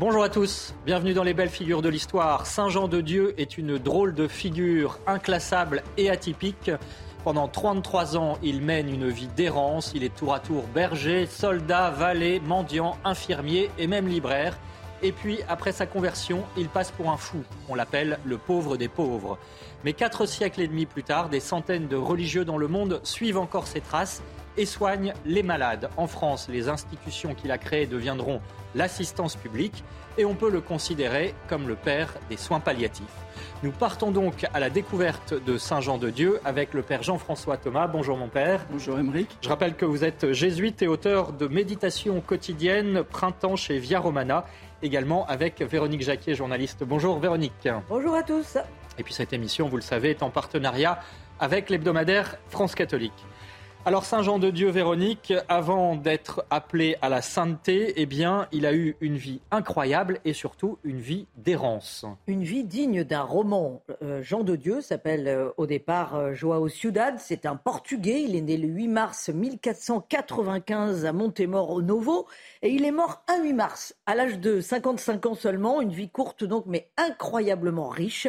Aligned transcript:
Bonjour 0.00 0.22
à 0.22 0.30
tous, 0.30 0.72
bienvenue 0.86 1.12
dans 1.12 1.24
les 1.24 1.34
belles 1.34 1.50
figures 1.50 1.82
de 1.82 1.90
l'histoire. 1.90 2.46
Saint 2.46 2.70
Jean 2.70 2.88
de 2.88 3.02
Dieu 3.02 3.34
est 3.36 3.58
une 3.58 3.76
drôle 3.76 4.14
de 4.14 4.28
figure, 4.28 4.98
inclassable 5.06 5.82
et 5.98 6.08
atypique. 6.08 6.70
Pendant 7.22 7.48
33 7.48 8.16
ans, 8.16 8.38
il 8.42 8.62
mène 8.62 8.88
une 8.88 9.10
vie 9.10 9.28
d'errance. 9.36 9.92
Il 9.94 10.02
est 10.02 10.16
tour 10.16 10.32
à 10.32 10.40
tour 10.40 10.64
berger, 10.74 11.26
soldat, 11.26 11.90
valet, 11.90 12.40
mendiant, 12.40 12.96
infirmier 13.04 13.70
et 13.76 13.86
même 13.86 14.08
libraire. 14.08 14.58
Et 15.02 15.12
puis, 15.12 15.40
après 15.50 15.70
sa 15.70 15.84
conversion, 15.84 16.44
il 16.56 16.70
passe 16.70 16.92
pour 16.92 17.10
un 17.10 17.18
fou. 17.18 17.44
On 17.68 17.74
l'appelle 17.74 18.20
le 18.24 18.38
pauvre 18.38 18.78
des 18.78 18.88
pauvres. 18.88 19.36
Mais 19.84 19.92
quatre 19.92 20.24
siècles 20.24 20.62
et 20.62 20.68
demi 20.68 20.86
plus 20.86 21.02
tard, 21.02 21.28
des 21.28 21.40
centaines 21.40 21.88
de 21.88 21.96
religieux 21.96 22.46
dans 22.46 22.56
le 22.56 22.68
monde 22.68 23.02
suivent 23.02 23.38
encore 23.38 23.66
ses 23.66 23.82
traces 23.82 24.22
et 24.56 24.66
soignent 24.66 25.14
les 25.24 25.42
malades. 25.42 25.90
En 25.96 26.06
France, 26.06 26.48
les 26.48 26.68
institutions 26.68 27.34
qu'il 27.34 27.50
a 27.50 27.58
créées 27.58 27.86
deviendront 27.86 28.40
l'assistance 28.74 29.36
publique 29.36 29.84
et 30.18 30.24
on 30.24 30.34
peut 30.34 30.50
le 30.50 30.60
considérer 30.60 31.34
comme 31.48 31.68
le 31.68 31.76
père 31.76 32.14
des 32.28 32.36
soins 32.36 32.60
palliatifs. 32.60 33.04
Nous 33.62 33.72
partons 33.72 34.10
donc 34.10 34.46
à 34.52 34.60
la 34.60 34.70
découverte 34.70 35.34
de 35.34 35.56
Saint 35.56 35.80
Jean 35.80 35.98
de 35.98 36.10
Dieu 36.10 36.40
avec 36.44 36.74
le 36.74 36.82
père 36.82 37.02
Jean-François 37.02 37.56
Thomas. 37.56 37.86
Bonjour 37.86 38.16
mon 38.16 38.28
père. 38.28 38.66
Bonjour 38.70 38.98
Émeric. 38.98 39.28
Je 39.40 39.48
rappelle 39.48 39.74
que 39.74 39.84
vous 39.84 40.04
êtes 40.04 40.32
jésuite 40.32 40.82
et 40.82 40.88
auteur 40.88 41.32
de 41.32 41.46
Méditation 41.46 42.20
quotidienne 42.20 43.02
Printemps 43.02 43.56
chez 43.56 43.78
Via 43.78 44.00
Romana, 44.00 44.44
également 44.82 45.26
avec 45.26 45.62
Véronique 45.62 46.02
Jacquier, 46.02 46.34
journaliste. 46.34 46.84
Bonjour 46.84 47.18
Véronique. 47.18 47.68
Bonjour 47.88 48.14
à 48.14 48.22
tous. 48.22 48.58
Et 48.98 49.02
puis 49.02 49.14
cette 49.14 49.32
émission, 49.32 49.68
vous 49.68 49.76
le 49.76 49.82
savez, 49.82 50.10
est 50.10 50.22
en 50.22 50.30
partenariat 50.30 51.00
avec 51.38 51.70
l'hebdomadaire 51.70 52.36
France 52.48 52.74
catholique. 52.74 53.12
Alors 53.86 54.04
Saint 54.04 54.20
Jean 54.22 54.38
de 54.38 54.50
Dieu 54.50 54.68
Véronique, 54.68 55.32
avant 55.48 55.96
d'être 55.96 56.44
appelé 56.50 56.96
à 57.00 57.08
la 57.08 57.22
sainteté, 57.22 57.94
eh 57.96 58.04
bien, 58.04 58.46
il 58.52 58.66
a 58.66 58.74
eu 58.74 58.94
une 59.00 59.16
vie 59.16 59.40
incroyable 59.50 60.20
et 60.26 60.34
surtout 60.34 60.76
une 60.84 61.00
vie 61.00 61.26
d'errance. 61.38 62.04
Une 62.26 62.44
vie 62.44 62.64
digne 62.64 63.04
d'un 63.04 63.22
roman. 63.22 63.80
Euh, 64.02 64.22
Jean 64.22 64.42
de 64.42 64.54
Dieu 64.54 64.82
s'appelle 64.82 65.26
euh, 65.26 65.48
au 65.56 65.64
départ 65.64 66.14
euh, 66.14 66.34
Joao 66.34 66.68
Ciudad, 66.68 67.14
c'est 67.18 67.46
un 67.46 67.56
Portugais, 67.56 68.22
il 68.22 68.36
est 68.36 68.42
né 68.42 68.58
le 68.58 68.68
8 68.68 68.88
mars 68.88 69.30
1495 69.30 71.06
à 71.06 71.12
Montemor 71.14 71.80
Novo 71.80 72.26
et 72.60 72.68
il 72.68 72.84
est 72.84 72.92
mort 72.92 73.22
un 73.28 73.42
8 73.42 73.52
mars 73.54 73.94
à 74.04 74.14
l'âge 74.14 74.38
de 74.38 74.60
55 74.60 75.24
ans 75.24 75.34
seulement, 75.34 75.80
une 75.80 75.92
vie 75.92 76.10
courte 76.10 76.44
donc 76.44 76.64
mais 76.66 76.90
incroyablement 76.98 77.88
riche. 77.88 78.28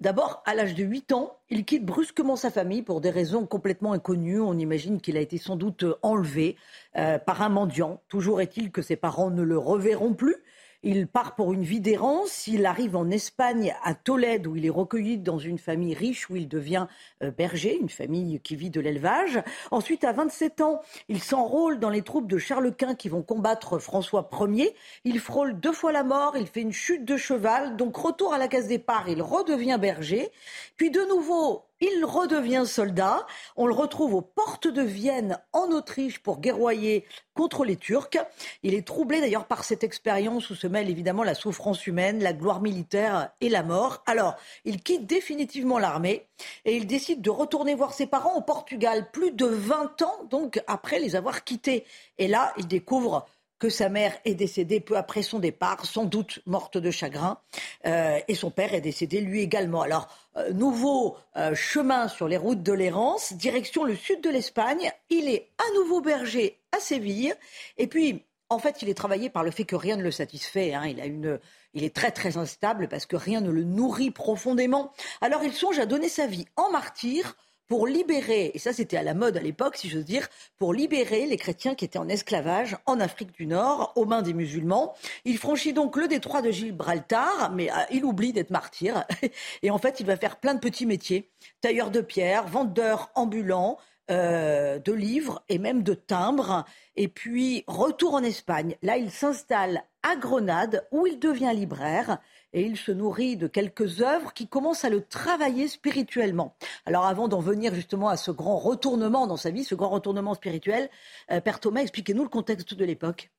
D'abord, 0.00 0.42
à 0.44 0.54
l'âge 0.54 0.74
de 0.74 0.82
8 0.82 1.12
ans, 1.12 1.38
il 1.50 1.64
quitte 1.64 1.84
brusquement 1.84 2.36
sa 2.36 2.50
famille 2.50 2.82
pour 2.82 3.00
des 3.00 3.10
raisons 3.10 3.46
complètement 3.46 3.92
inconnues. 3.92 4.40
On 4.40 4.58
imagine 4.58 4.87
qu'il 4.96 5.16
a 5.18 5.20
été 5.20 5.36
sans 5.36 5.56
doute 5.56 5.84
enlevé 6.02 6.56
euh, 6.96 7.18
par 7.18 7.42
un 7.42 7.50
mendiant. 7.50 8.00
Toujours 8.08 8.40
est-il 8.40 8.70
que 8.70 8.82
ses 8.82 8.96
parents 8.96 9.30
ne 9.30 9.42
le 9.42 9.58
reverront 9.58 10.14
plus. 10.14 10.36
Il 10.84 11.08
part 11.08 11.34
pour 11.34 11.52
une 11.52 11.64
vie 11.64 11.80
d'errance. 11.80 12.46
Il 12.46 12.64
arrive 12.64 12.94
en 12.94 13.10
Espagne, 13.10 13.74
à 13.82 13.94
Tolède, 13.94 14.46
où 14.46 14.54
il 14.54 14.64
est 14.64 14.70
recueilli 14.70 15.18
dans 15.18 15.38
une 15.38 15.58
famille 15.58 15.92
riche, 15.92 16.30
où 16.30 16.36
il 16.36 16.46
devient 16.46 16.86
euh, 17.24 17.32
berger, 17.32 17.76
une 17.76 17.88
famille 17.88 18.38
qui 18.40 18.54
vit 18.54 18.70
de 18.70 18.80
l'élevage. 18.80 19.42
Ensuite, 19.72 20.04
à 20.04 20.12
27 20.12 20.60
ans, 20.60 20.80
il 21.08 21.20
s'enrôle 21.20 21.80
dans 21.80 21.90
les 21.90 22.02
troupes 22.02 22.28
de 22.28 22.38
Charles 22.38 22.72
Quint 22.74 22.94
qui 22.94 23.08
vont 23.08 23.22
combattre 23.22 23.80
François 23.80 24.30
Ier. 24.40 24.72
Il 25.04 25.18
frôle 25.18 25.58
deux 25.58 25.72
fois 25.72 25.90
la 25.90 26.04
mort, 26.04 26.36
il 26.36 26.46
fait 26.46 26.62
une 26.62 26.72
chute 26.72 27.04
de 27.04 27.16
cheval. 27.16 27.76
Donc, 27.76 27.96
retour 27.96 28.32
à 28.32 28.38
la 28.38 28.46
case 28.46 28.68
départ, 28.68 29.08
il 29.08 29.20
redevient 29.20 29.78
berger. 29.80 30.30
Puis, 30.76 30.92
de 30.92 31.00
nouveau, 31.08 31.64
il 31.80 32.04
redevient 32.04 32.64
soldat. 32.66 33.26
On 33.56 33.66
le 33.66 33.74
retrouve 33.74 34.14
aux 34.14 34.22
portes 34.22 34.68
de 34.68 34.82
Vienne, 34.82 35.38
en 35.52 35.70
Autriche, 35.70 36.18
pour 36.18 36.40
guerroyer 36.40 37.04
contre 37.34 37.64
les 37.64 37.76
Turcs. 37.76 38.18
Il 38.62 38.74
est 38.74 38.86
troublé 38.86 39.20
d'ailleurs 39.20 39.46
par 39.46 39.64
cette 39.64 39.84
expérience 39.84 40.50
où 40.50 40.54
se 40.54 40.66
mêlent 40.66 40.90
évidemment 40.90 41.22
la 41.22 41.34
souffrance 41.34 41.86
humaine, 41.86 42.22
la 42.22 42.32
gloire 42.32 42.60
militaire 42.60 43.30
et 43.40 43.48
la 43.48 43.62
mort. 43.62 44.02
Alors, 44.06 44.34
il 44.64 44.82
quitte 44.82 45.06
définitivement 45.06 45.78
l'armée 45.78 46.26
et 46.64 46.76
il 46.76 46.86
décide 46.86 47.22
de 47.22 47.30
retourner 47.30 47.74
voir 47.74 47.94
ses 47.94 48.06
parents 48.06 48.36
au 48.36 48.42
Portugal, 48.42 49.10
plus 49.10 49.32
de 49.32 49.46
20 49.46 50.02
ans 50.02 50.24
donc 50.30 50.60
après 50.66 50.98
les 50.98 51.16
avoir 51.16 51.44
quittés. 51.44 51.84
Et 52.18 52.28
là, 52.28 52.52
il 52.58 52.66
découvre 52.66 53.26
que 53.58 53.68
sa 53.68 53.88
mère 53.88 54.16
est 54.24 54.34
décédée 54.34 54.80
peu 54.80 54.96
après 54.96 55.22
son 55.22 55.38
départ, 55.38 55.84
sans 55.84 56.04
doute 56.04 56.40
morte 56.46 56.78
de 56.78 56.90
chagrin, 56.90 57.38
euh, 57.86 58.18
et 58.28 58.34
son 58.34 58.50
père 58.50 58.74
est 58.74 58.80
décédé 58.80 59.20
lui 59.20 59.42
également. 59.42 59.82
Alors, 59.82 60.08
euh, 60.36 60.52
nouveau 60.52 61.16
euh, 61.36 61.54
chemin 61.54 62.08
sur 62.08 62.28
les 62.28 62.36
routes 62.36 62.62
de 62.62 62.72
l'errance, 62.72 63.32
direction 63.32 63.84
le 63.84 63.96
sud 63.96 64.20
de 64.22 64.30
l'Espagne. 64.30 64.90
Il 65.10 65.28
est 65.28 65.48
à 65.58 65.74
nouveau 65.74 66.00
berger 66.00 66.58
à 66.72 66.80
Séville, 66.80 67.34
et 67.76 67.86
puis, 67.86 68.24
en 68.50 68.58
fait, 68.58 68.80
il 68.80 68.88
est 68.88 68.94
travaillé 68.94 69.28
par 69.28 69.44
le 69.44 69.50
fait 69.50 69.64
que 69.64 69.76
rien 69.76 69.96
ne 69.96 70.02
le 70.02 70.10
satisfait. 70.10 70.72
Hein. 70.72 70.86
Il 70.86 71.00
a 71.00 71.06
une, 71.06 71.38
il 71.74 71.84
est 71.84 71.94
très 71.94 72.10
très 72.10 72.38
instable 72.38 72.88
parce 72.88 73.04
que 73.04 73.16
rien 73.16 73.42
ne 73.42 73.50
le 73.50 73.62
nourrit 73.62 74.10
profondément. 74.10 74.92
Alors, 75.20 75.44
il 75.44 75.52
songe 75.52 75.78
à 75.78 75.84
donner 75.84 76.08
sa 76.08 76.26
vie 76.26 76.46
en 76.56 76.70
martyr 76.70 77.36
pour 77.68 77.86
libérer, 77.86 78.50
et 78.54 78.58
ça 78.58 78.72
c'était 78.72 78.96
à 78.96 79.02
la 79.02 79.14
mode 79.14 79.36
à 79.36 79.40
l'époque, 79.40 79.76
si 79.76 79.88
j'ose 79.88 80.04
dire, 80.04 80.28
pour 80.56 80.72
libérer 80.72 81.26
les 81.26 81.36
chrétiens 81.36 81.74
qui 81.74 81.84
étaient 81.84 81.98
en 81.98 82.08
esclavage 82.08 82.76
en 82.86 82.98
Afrique 82.98 83.32
du 83.32 83.46
Nord 83.46 83.92
aux 83.94 84.06
mains 84.06 84.22
des 84.22 84.32
musulmans. 84.32 84.94
Il 85.24 85.38
franchit 85.38 85.74
donc 85.74 85.96
le 85.96 86.08
détroit 86.08 86.42
de 86.42 86.50
Gibraltar, 86.50 87.52
mais 87.52 87.68
ah, 87.70 87.86
il 87.90 88.04
oublie 88.04 88.32
d'être 88.32 88.50
martyr. 88.50 89.04
Et 89.62 89.70
en 89.70 89.78
fait, 89.78 90.00
il 90.00 90.06
va 90.06 90.16
faire 90.16 90.36
plein 90.36 90.54
de 90.54 90.60
petits 90.60 90.86
métiers. 90.86 91.30
Tailleur 91.60 91.90
de 91.90 92.00
pierre, 92.00 92.48
vendeur 92.48 93.10
ambulant, 93.14 93.78
euh, 94.10 94.78
de 94.78 94.92
livres 94.92 95.42
et 95.50 95.58
même 95.58 95.82
de 95.82 95.92
timbres. 95.92 96.64
Et 96.96 97.08
puis, 97.08 97.64
retour 97.66 98.14
en 98.14 98.22
Espagne. 98.22 98.76
Là, 98.80 98.96
il 98.96 99.10
s'installe 99.10 99.84
à 100.02 100.16
Grenade, 100.16 100.86
où 100.92 101.06
il 101.06 101.18
devient 101.18 101.52
libraire 101.54 102.18
et 102.58 102.62
il 102.62 102.76
se 102.76 102.90
nourrit 102.90 103.36
de 103.36 103.46
quelques 103.46 104.00
œuvres 104.00 104.32
qui 104.32 104.48
commencent 104.48 104.84
à 104.84 104.90
le 104.90 105.00
travailler 105.02 105.68
spirituellement. 105.68 106.56
Alors 106.86 107.06
avant 107.06 107.28
d'en 107.28 107.38
venir 107.38 107.72
justement 107.72 108.08
à 108.08 108.16
ce 108.16 108.32
grand 108.32 108.58
retournement 108.58 109.28
dans 109.28 109.36
sa 109.36 109.50
vie, 109.50 109.62
ce 109.62 109.76
grand 109.76 109.90
retournement 109.90 110.34
spirituel, 110.34 110.90
euh, 111.30 111.40
Père 111.40 111.60
Thomas, 111.60 111.82
expliquez-nous 111.82 112.24
le 112.24 112.28
contexte 112.28 112.74
de 112.74 112.84
l'époque. 112.84 113.30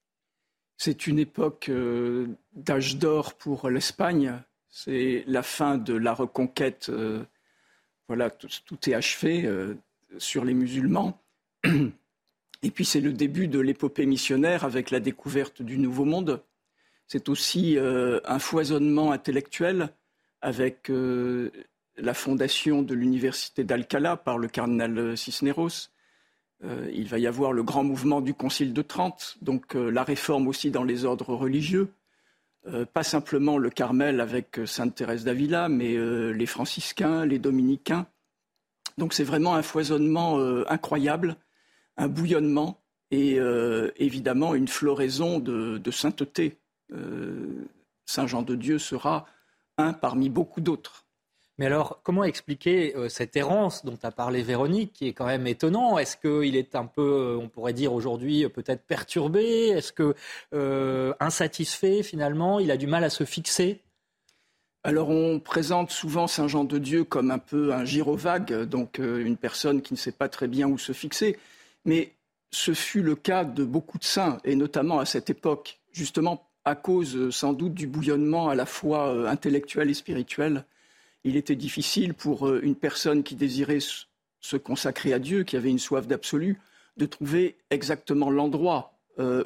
C'est 0.78 1.06
une 1.06 1.20
époque 1.20 1.68
euh, 1.68 2.28
d'âge 2.54 2.96
d'or 2.96 3.34
pour 3.34 3.70
l'Espagne. 3.70 4.42
C'est 4.70 5.26
la 5.28 5.44
fin 5.44 5.78
de 5.78 5.94
la 5.94 6.14
reconquête. 6.14 6.88
Euh, 6.88 7.26
voilà, 8.08 8.30
tout, 8.30 8.90
est 8.90 8.94
achevé 8.94 9.48
sur 10.18 10.44
les 10.44 10.56
musulmans. 10.56 11.20
Et 12.64 12.72
puis 12.72 12.84
c'est 12.84 13.02
le 13.02 13.14
début 13.14 13.48
de 13.48 13.60
l'épopée 13.60 14.08
missionnaire 14.08 14.64
avec 14.64 14.90
la 14.90 15.00
découverte 15.00 15.62
du 15.62 15.78
Nouveau 15.78 16.06
Monde. 16.06 16.42
C'est 17.12 17.28
aussi 17.28 17.76
euh, 17.76 18.20
un 18.24 18.38
foisonnement 18.38 19.12
intellectuel 19.12 19.90
avec 20.42 20.92
euh, 20.92 21.50
la 21.98 22.14
fondation 22.14 22.84
de 22.84 22.94
l'université 22.94 23.64
d'Alcala 23.64 24.16
par 24.16 24.38
le 24.38 24.48
cardinal 24.48 25.18
Cisneros. 25.18 25.90
Euh, 26.64 26.88
il 26.94 27.08
va 27.08 27.18
y 27.18 27.26
avoir 27.26 27.52
le 27.52 27.64
grand 27.64 27.84
mouvement 27.84 28.22
du 28.22 28.36
Concile 28.36 28.74
de 28.74 28.84
Trente, 28.84 29.40
donc 29.42 29.74
la 29.74 30.04
réforme 30.04 30.48
aussi 30.48 30.70
dans 30.70 30.84
les 30.84 31.04
ordres 31.04 31.34
religieux. 31.34 31.92
pas 32.94 33.04
simplement 33.04 33.58
le 33.58 33.72
Carmel 33.72 34.22
avec 34.22 34.60
Sainte 34.66 34.94
Thérèse 34.94 35.24
d'Avila, 35.24 35.68
mais 35.68 35.98
les 36.34 36.46
franciscains, 36.46 37.26
les 37.26 37.40
dominicains. 37.40 38.06
Donc 39.00 39.14
c'est 39.14 39.24
vraiment 39.24 39.56
un 39.56 39.64
foisonnement 39.64 40.38
incroyable, 40.68 41.38
un 41.98 42.08
bouillonnement 42.08 42.80
et 43.10 43.40
évidemment 43.96 44.54
une 44.54 44.68
floraison 44.68 45.40
de 45.40 45.92
sainteté 45.92 46.60
Saint 48.06 48.28
Jean 48.28 48.42
de 48.42 48.56
Dieu 48.56 48.80
sera 48.80 49.26
un 49.78 49.94
parmi 49.94 50.30
beaucoup 50.30 50.62
d'autres. 50.62 51.06
Mais 51.60 51.66
alors, 51.66 52.00
comment 52.04 52.24
expliquer 52.24 52.96
euh, 52.96 53.10
cette 53.10 53.36
errance 53.36 53.84
dont 53.84 54.00
a 54.04 54.12
parlé 54.12 54.44
Véronique, 54.44 54.94
qui 54.94 55.10
est 55.10 55.14
quand 55.14 55.26
même 55.26 55.46
étonnant? 55.46 55.98
Est-ce 55.98 56.16
qu'il 56.16 56.56
est 56.56 56.74
un 56.74 56.86
peu, 56.86 57.02
euh, 57.02 57.38
on 57.38 57.50
pourrait 57.50 57.74
dire 57.74 57.92
aujourd'hui, 57.92 58.48
peut-être 58.48 58.88
perturbé? 58.88 59.68
Est-ce 59.68 59.92
que 59.92 60.16
insatisfait 61.20 62.02
finalement? 62.02 62.60
Il 62.60 62.72
a 62.72 62.78
du 62.78 62.88
mal 62.88 63.04
à 63.04 63.10
se 63.10 63.26
fixer? 63.26 63.82
Alors 64.84 65.10
on 65.10 65.42
présente 65.42 65.92
souvent 65.92 66.28
Saint 66.28 66.48
Jean 66.48 66.64
de 66.64 66.78
Dieu 66.78 67.04
comme 67.04 67.30
un 67.30 67.40
peu 67.40 67.74
un 67.74 67.84
gyrovague, 67.84 68.64
donc 68.64 68.98
une 69.00 69.36
personne 69.36 69.82
qui 69.82 69.94
ne 69.94 69.98
sait 69.98 70.14
pas 70.14 70.30
très 70.30 70.48
bien 70.48 70.70
où 70.70 70.78
se 70.78 70.94
fixer. 70.94 71.38
Mais 71.84 72.14
ce 72.52 72.74
fut 72.74 73.04
le 73.04 73.18
cas 73.18 73.44
de 73.44 73.66
beaucoup 73.66 73.98
de 73.98 74.06
saints, 74.06 74.38
et 74.46 74.56
notamment 74.56 75.00
à 75.00 75.06
cette 75.06 75.30
époque, 75.30 75.82
justement 75.92 76.49
à 76.66 76.76
cause 76.76 77.16
euh, 77.16 77.32
sans 77.32 77.54
doute 77.54 77.74
du 77.74 77.88
bouillonnement 77.88 78.50
à 78.50 78.56
la 78.56 78.66
fois 78.66 79.14
euh, 79.14 79.28
intellectuel 79.28 79.90
et 79.90 79.94
spirituel. 79.94 80.66
Il 81.24 81.36
était 81.36 81.56
difficile 81.56 82.14
pour 82.14 82.48
euh, 82.48 82.62
une 82.64 82.76
personne 82.76 83.24
qui 83.24 83.36
désirait 83.36 83.80
se 84.42 84.58
consacrer 84.58 85.14
à 85.14 85.20
Dieu, 85.20 85.44
qui 85.44 85.58
avait 85.58 85.70
une 85.70 85.80
soif 85.80 86.08
d'absolu, 86.08 86.60
de 86.98 87.06
trouver 87.06 87.58
exactement 87.70 88.30
l'endroit 88.30 88.94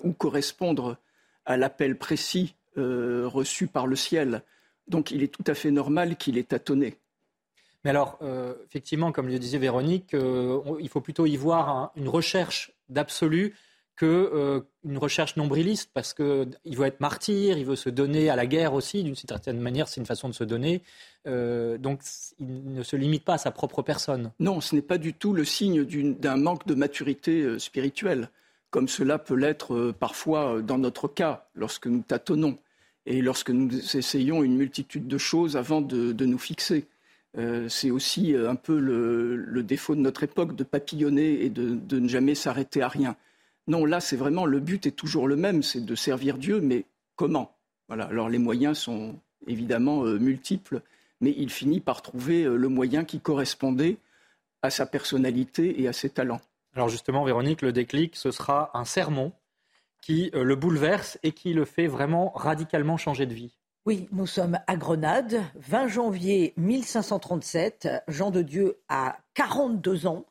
où 0.04 0.14
correspondre 0.14 0.98
à 1.46 1.58
l'appel 1.58 1.98
précis 1.98 2.54
reçu 2.76 3.66
par 3.66 3.88
le 3.88 3.96
ciel. 3.96 4.44
Donc 4.88 5.10
il 5.10 5.24
est 5.24 5.34
tout 5.34 5.44
à 5.48 5.56
fait 5.56 5.72
normal 5.72 6.16
qu'il 6.16 6.38
ait 6.38 6.44
tâtonné. 6.44 6.98
Mais 7.84 7.90
alors, 7.90 8.20
effectivement, 8.68 9.12
comme 9.12 9.30
le 9.30 9.40
disait 9.40 9.58
Véronique, 9.58 10.16
il 10.80 10.90
faut 10.90 11.02
plutôt 11.02 11.26
y 11.26 11.36
voir 11.38 11.92
une 11.96 12.08
recherche 12.08 12.72
d'absolu 12.90 13.56
qu'une 13.96 14.08
euh, 14.10 14.62
recherche 14.96 15.36
nombriliste, 15.38 15.92
parce 15.94 16.14
qu'il 16.14 16.56
veut 16.66 16.86
être 16.86 17.00
martyr, 17.00 17.58
il 17.58 17.66
veut 17.66 17.76
se 17.76 17.90
donner 17.90 18.30
à 18.30 18.36
la 18.36 18.48
guerre 18.48 18.74
aussi, 18.74 19.04
d'une 19.04 19.16
certaine 19.16 19.60
manière, 19.60 19.88
c'est 19.88 20.02
une 20.02 20.08
façon 20.08 20.30
de 20.30 20.34
se 20.34 20.44
donner. 20.44 20.82
Euh, 21.28 21.78
donc 21.78 22.02
il 22.40 22.74
ne 22.74 22.84
se 22.84 22.96
limite 22.96 23.24
pas 23.24 23.36
à 23.36 23.38
sa 23.38 23.52
propre 23.52 23.82
personne. 23.82 24.32
Non, 24.40 24.62
ce 24.62 24.76
n'est 24.76 24.82
pas 24.82 24.98
du 24.98 25.14
tout 25.14 25.34
le 25.34 25.46
signe 25.46 25.86
d'un 26.16 26.38
manque 26.38 26.66
de 26.66 26.74
maturité 26.74 27.42
euh, 27.42 27.60
spirituelle, 27.60 28.30
comme 28.72 28.88
cela 28.88 29.20
peut 29.20 29.36
l'être 29.36 29.94
parfois 30.00 30.62
dans 30.62 30.80
notre 30.80 31.08
cas, 31.08 31.48
lorsque 31.54 31.86
nous 31.86 32.02
tâtonnons 32.02 32.58
et 33.06 33.22
lorsque 33.22 33.52
nous 33.52 33.70
essayons 33.96 34.44
une 34.44 34.56
multitude 34.56 35.08
de 35.08 35.18
choses 35.20 35.56
avant 35.56 35.82
de, 35.82 36.26
nous 36.26 36.40
fixer. 36.40 36.88
c'est 37.68 37.92
aussi 37.92 38.34
un 38.34 38.56
peu 38.56 38.80
le, 38.80 39.62
défaut 39.62 39.94
de 39.94 40.00
notre 40.00 40.24
époque 40.24 40.56
de 40.56 40.64
papillonner 40.64 41.44
et 41.44 41.50
de 41.52 42.00
ne 42.00 42.08
jamais 42.08 42.34
s'arrêter 42.34 42.82
à 42.82 42.88
rien. 42.88 43.16
Non, 43.68 43.86
là, 43.86 44.00
c'est 44.00 44.18
vraiment 44.18 44.46
le 44.46 44.60
but 44.60 44.86
est 44.88 44.92
toujours 44.92 45.28
le 45.28 45.36
même, 45.36 45.64
c'est 45.64 45.86
de 45.86 45.96
servir 45.96 46.38
Dieu, 46.38 46.60
mais 46.60 46.86
comment? 47.16 47.56
Voilà. 47.88 48.06
Alors 48.06 48.30
les 48.30 48.40
moyens 48.40 48.78
sont 48.78 49.20
évidemment 49.48 50.06
euh, 50.06 50.18
multiples, 50.20 50.82
mais 51.22 51.34
il 51.38 51.50
finit 51.50 51.80
par 51.80 52.02
trouver 52.02 52.44
euh, 52.44 52.56
le 52.56 52.68
moyen 52.68 53.06
qui 53.06 53.20
correspondait 53.20 53.98
à 54.62 54.70
sa 54.70 54.86
personnalité 54.86 55.82
et 55.82 55.88
à 55.88 55.94
ses 55.94 56.10
talents. 56.10 56.42
Alors 56.76 56.90
justement, 56.90 57.24
Véronique, 57.24 57.62
le 57.62 57.72
déclic, 57.72 58.16
ce 58.16 58.32
sera 58.32 58.72
un 58.74 58.86
sermon 58.86 59.32
qui 60.02 60.32
euh, 60.34 60.44
le 60.44 60.56
bouleverse 60.56 61.18
et 61.24 61.32
qui 61.32 61.54
le 61.54 61.66
fait 61.66 61.88
vraiment 61.88 62.32
radicalement 62.36 62.98
changer 62.98 63.26
de 63.26 63.34
vie. 63.34 63.58
Oui, 63.86 64.08
nous 64.12 64.28
sommes 64.28 64.60
à 64.68 64.78
Grenade, 64.78 65.42
20 65.56 65.88
janvier 65.90 66.54
1537. 66.56 67.90
Jean 68.08 68.32
de 68.32 68.42
Dieu 68.42 68.78
a 68.88 69.18
42 69.34 70.08
ans 70.08 70.26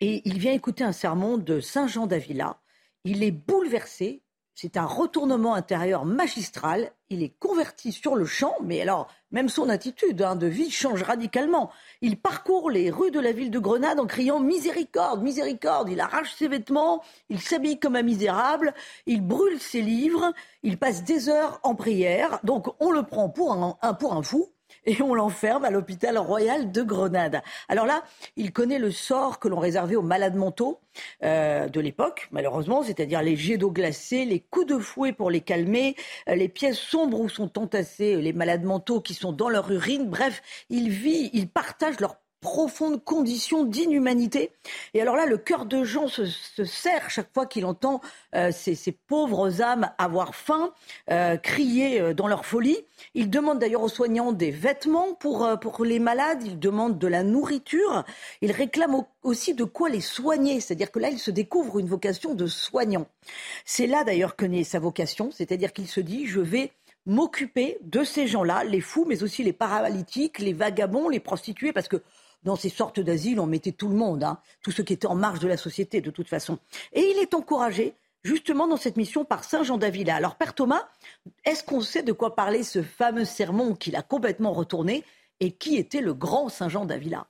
et 0.00 0.22
il 0.24 0.38
vient 0.38 0.52
écouter 0.52 0.84
un 0.84 0.92
sermon 0.92 1.36
de 1.36 1.60
Saint 1.60 1.86
Jean 1.86 2.06
d'Avila. 2.06 2.58
Il 3.04 3.22
est 3.22 3.30
bouleversé. 3.30 4.22
C'est 4.54 4.76
un 4.76 4.84
retournement 4.84 5.54
intérieur 5.54 6.04
magistral. 6.04 6.92
Il 7.08 7.22
est 7.22 7.34
converti 7.38 7.92
sur 7.92 8.14
le 8.14 8.26
champ, 8.26 8.56
mais 8.62 8.82
alors 8.82 9.08
même 9.30 9.48
son 9.48 9.68
attitude 9.68 10.20
hein, 10.20 10.36
de 10.36 10.46
vie 10.46 10.70
change 10.70 11.02
radicalement. 11.02 11.70
Il 12.02 12.18
parcourt 12.18 12.70
les 12.70 12.90
rues 12.90 13.10
de 13.10 13.20
la 13.20 13.32
ville 13.32 13.50
de 13.50 13.58
Grenade 13.58 14.00
en 14.00 14.06
criant 14.06 14.38
miséricorde, 14.38 15.22
miséricorde. 15.22 15.88
Il 15.88 16.00
arrache 16.00 16.34
ses 16.34 16.48
vêtements, 16.48 17.02
il 17.30 17.40
s'habille 17.40 17.78
comme 17.78 17.96
un 17.96 18.02
misérable, 18.02 18.74
il 19.06 19.22
brûle 19.22 19.60
ses 19.60 19.80
livres, 19.80 20.34
il 20.62 20.78
passe 20.78 21.04
des 21.04 21.28
heures 21.28 21.60
en 21.62 21.74
prière. 21.74 22.38
Donc 22.44 22.66
on 22.80 22.90
le 22.90 23.02
prend 23.04 23.30
pour 23.30 23.52
un, 23.52 23.94
pour 23.94 24.14
un 24.14 24.22
fou 24.22 24.52
et 24.84 25.00
on 25.02 25.14
l'enferme 25.14 25.64
à 25.64 25.70
l'hôpital 25.70 26.18
royal 26.18 26.72
de 26.72 26.82
Grenade. 26.82 27.42
Alors 27.68 27.86
là, 27.86 28.02
il 28.36 28.52
connaît 28.52 28.78
le 28.78 28.90
sort 28.90 29.38
que 29.38 29.48
l'on 29.48 29.58
réservait 29.58 29.96
aux 29.96 30.02
malades 30.02 30.36
mentaux 30.36 30.80
euh, 31.22 31.68
de 31.68 31.80
l'époque, 31.80 32.28
malheureusement, 32.32 32.82
c'est-à-dire 32.82 33.22
les 33.22 33.36
jets 33.36 33.56
d'eau 33.56 33.70
glacée, 33.70 34.24
les 34.24 34.40
coups 34.40 34.66
de 34.66 34.78
fouet 34.78 35.12
pour 35.12 35.30
les 35.30 35.40
calmer, 35.40 35.96
euh, 36.28 36.34
les 36.34 36.48
pièces 36.48 36.78
sombres 36.78 37.20
où 37.20 37.28
sont 37.28 37.58
entassés 37.58 38.16
les 38.16 38.32
malades 38.32 38.64
mentaux 38.64 39.00
qui 39.00 39.14
sont 39.14 39.32
dans 39.32 39.48
leur 39.48 39.70
urine. 39.70 40.08
Bref, 40.08 40.42
il 40.68 40.90
vit, 40.90 41.30
il 41.32 41.48
partage 41.48 42.00
leur 42.00 42.16
profonde 42.40 43.02
condition 43.04 43.64
d'inhumanité. 43.64 44.50
Et 44.94 45.00
alors 45.00 45.16
là, 45.16 45.26
le 45.26 45.36
cœur 45.36 45.66
de 45.66 45.84
Jean 45.84 46.08
se, 46.08 46.24
serre 46.64 47.10
chaque 47.10 47.32
fois 47.32 47.46
qu'il 47.46 47.66
entend 47.66 48.00
euh, 48.34 48.50
ces, 48.52 48.76
pauvres 48.92 49.60
âmes 49.62 49.90
avoir 49.98 50.34
faim, 50.34 50.72
euh, 51.10 51.36
crier 51.36 52.00
euh, 52.00 52.14
dans 52.14 52.28
leur 52.28 52.46
folie. 52.46 52.78
Il 53.14 53.30
demande 53.30 53.58
d'ailleurs 53.58 53.82
aux 53.82 53.88
soignants 53.88 54.32
des 54.32 54.50
vêtements 54.50 55.14
pour, 55.14 55.48
pour 55.60 55.84
les 55.84 55.98
malades, 55.98 56.42
il 56.44 56.58
demande 56.58 56.98
de 56.98 57.06
la 57.06 57.22
nourriture, 57.22 58.04
il 58.40 58.52
réclame 58.52 58.96
aussi 59.22 59.54
de 59.54 59.64
quoi 59.64 59.88
les 59.88 60.00
soigner, 60.00 60.60
c'est-à-dire 60.60 60.90
que 60.90 60.98
là, 60.98 61.10
il 61.10 61.18
se 61.18 61.30
découvre 61.30 61.78
une 61.78 61.86
vocation 61.86 62.34
de 62.34 62.46
soignant. 62.46 63.06
C'est 63.64 63.86
là 63.86 64.04
d'ailleurs 64.04 64.36
que 64.36 64.44
naît 64.44 64.64
sa 64.64 64.78
vocation, 64.78 65.30
c'est-à-dire 65.32 65.72
qu'il 65.72 65.88
se 65.88 66.00
dit, 66.00 66.26
je 66.26 66.40
vais 66.40 66.72
m'occuper 67.06 67.78
de 67.82 68.04
ces 68.04 68.26
gens-là, 68.26 68.64
les 68.64 68.80
fous, 68.80 69.04
mais 69.06 69.22
aussi 69.22 69.42
les 69.42 69.52
paralytiques, 69.52 70.38
les 70.38 70.52
vagabonds, 70.52 71.08
les 71.08 71.20
prostituées, 71.20 71.72
parce 71.72 71.88
que 71.88 72.02
dans 72.42 72.56
ces 72.56 72.68
sortes 72.68 73.00
d'asiles, 73.00 73.40
on 73.40 73.46
mettait 73.46 73.72
tout 73.72 73.88
le 73.88 73.94
monde, 73.94 74.24
hein, 74.24 74.38
tous 74.62 74.70
ceux 74.70 74.82
qui 74.82 74.92
étaient 74.92 75.06
en 75.06 75.14
marge 75.14 75.40
de 75.40 75.48
la 75.48 75.56
société 75.56 76.00
de 76.00 76.10
toute 76.10 76.28
façon. 76.28 76.58
Et 76.92 77.00
il 77.00 77.18
est 77.18 77.34
encouragé 77.34 77.94
justement 78.22 78.66
dans 78.66 78.76
cette 78.76 78.96
mission 78.96 79.24
par 79.24 79.44
Saint 79.44 79.62
Jean 79.62 79.78
d'Avila. 79.78 80.14
Alors 80.14 80.36
Père 80.36 80.54
Thomas, 80.54 80.88
est-ce 81.44 81.64
qu'on 81.64 81.80
sait 81.80 82.02
de 82.02 82.12
quoi 82.12 82.34
parler 82.34 82.62
ce 82.62 82.82
fameux 82.82 83.24
sermon 83.24 83.74
qu'il 83.74 83.96
a 83.96 84.02
complètement 84.02 84.52
retourné 84.52 85.04
et 85.40 85.52
qui 85.52 85.76
était 85.76 86.00
le 86.00 86.14
grand 86.14 86.48
Saint 86.48 86.68
Jean 86.68 86.84
d'Avila? 86.84 87.26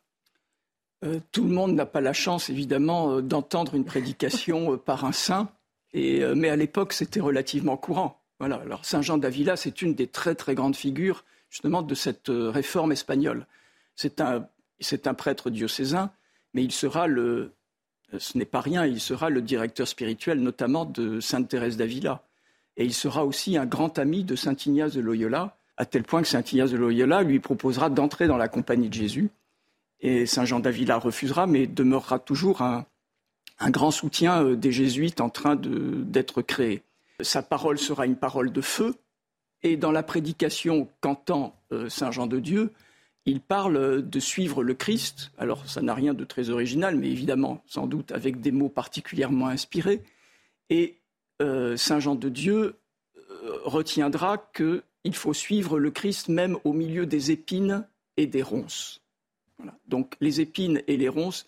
Euh, 1.04 1.20
tout 1.32 1.44
le 1.44 1.50
monde 1.50 1.74
n'a 1.74 1.86
pas 1.86 2.00
la 2.00 2.12
chance, 2.12 2.50
évidemment, 2.50 3.12
euh, 3.12 3.22
d'entendre 3.22 3.74
une 3.74 3.84
prédication 3.84 4.74
euh, 4.74 4.76
par 4.76 5.04
un 5.04 5.12
saint, 5.12 5.48
mais 5.94 6.48
à 6.48 6.56
l'époque, 6.56 6.92
c'était 6.92 7.20
relativement 7.20 7.76
courant. 7.76 8.20
Voilà. 8.38 8.56
Alors, 8.56 8.84
Saint 8.84 9.02
Jean 9.02 9.18
d'Avila, 9.18 9.56
c'est 9.56 9.82
une 9.82 9.94
des 9.94 10.06
très 10.06 10.36
très 10.36 10.54
grandes 10.54 10.76
figures, 10.76 11.24
justement, 11.48 11.82
de 11.82 11.94
cette 11.96 12.28
réforme 12.28 12.92
espagnole. 12.92 13.46
C'est 13.96 14.20
un 14.20 14.46
c'est 14.80 15.06
un 15.06 15.14
prêtre 15.14 15.50
diocésain, 15.50 16.10
mais 16.54 16.64
il 16.64 16.72
sera 16.72 17.06
le, 17.06 17.52
ce 18.18 18.36
n'est 18.36 18.44
pas 18.44 18.60
rien, 18.60 18.86
il 18.86 19.00
sera 19.00 19.30
le 19.30 19.42
directeur 19.42 19.86
spirituel 19.86 20.40
notamment 20.40 20.84
de 20.84 21.20
Sainte 21.20 21.48
Thérèse 21.48 21.76
d'Avila. 21.76 22.22
Et 22.76 22.84
il 22.84 22.94
sera 22.94 23.24
aussi 23.24 23.56
un 23.56 23.66
grand 23.66 23.98
ami 23.98 24.24
de 24.24 24.36
Saint 24.36 24.56
Ignace 24.66 24.94
de 24.94 25.00
Loyola, 25.00 25.56
à 25.76 25.86
tel 25.86 26.02
point 26.02 26.22
que 26.22 26.28
Saint 26.28 26.42
Ignace 26.42 26.70
de 26.70 26.76
Loyola 26.76 27.22
lui 27.22 27.40
proposera 27.40 27.90
d'entrer 27.90 28.26
dans 28.26 28.36
la 28.36 28.48
compagnie 28.48 28.88
de 28.88 28.94
Jésus. 28.94 29.30
Et 30.00 30.26
Saint 30.26 30.44
Jean 30.44 30.60
d'Avila 30.60 30.98
refusera, 30.98 31.46
mais 31.46 31.66
demeurera 31.66 32.18
toujours 32.18 32.62
un, 32.62 32.86
grand 33.68 33.90
soutien 33.90 34.42
euh, 34.42 34.56
des 34.56 34.72
jésuites 34.72 35.20
en 35.20 35.28
train 35.28 35.56
d'être 35.56 36.40
créés. 36.42 36.82
Sa 37.20 37.42
parole 37.42 37.78
sera 37.78 38.06
une 38.06 38.16
parole 38.16 38.50
de 38.50 38.60
feu, 38.62 38.94
et 39.62 39.76
dans 39.76 39.92
la 39.92 40.02
prédication 40.02 40.88
qu'entend 41.02 41.54
euh, 41.70 41.90
Saint 41.90 42.10
Jean 42.10 42.26
de 42.26 42.40
Dieu, 42.40 42.72
il 43.26 43.40
parle 43.40 44.08
de 44.08 44.20
suivre 44.20 44.62
le 44.62 44.74
Christ. 44.74 45.30
Alors, 45.38 45.68
ça 45.68 45.82
n'a 45.82 45.94
rien 45.94 46.14
de 46.14 46.24
très 46.24 46.50
original, 46.50 46.96
mais 46.96 47.10
évidemment, 47.10 47.62
sans 47.66 47.86
doute 47.86 48.12
avec 48.12 48.40
des 48.40 48.50
mots 48.50 48.68
particulièrement 48.68 49.48
inspirés. 49.48 50.02
Et 50.70 50.96
euh, 51.42 51.76
Saint 51.76 52.00
Jean 52.00 52.14
de 52.14 52.28
Dieu 52.28 52.76
euh, 53.16 53.58
retiendra 53.64 54.38
qu'il 54.54 55.14
faut 55.14 55.34
suivre 55.34 55.78
le 55.78 55.90
Christ 55.90 56.28
même 56.28 56.56
au 56.64 56.72
milieu 56.72 57.06
des 57.06 57.30
épines 57.30 57.86
et 58.16 58.26
des 58.26 58.42
ronces. 58.42 59.02
Donc, 59.86 60.16
les 60.20 60.40
épines 60.40 60.82
et 60.86 60.96
les 60.96 61.08
ronces 61.08 61.46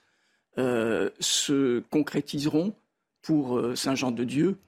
euh, 0.58 1.08
se 1.20 1.80
concrétiseront 1.90 2.74
pour 3.22 3.60
Saint 3.76 3.94
Jean 3.94 4.10
de 4.10 4.24
Dieu 4.24 4.58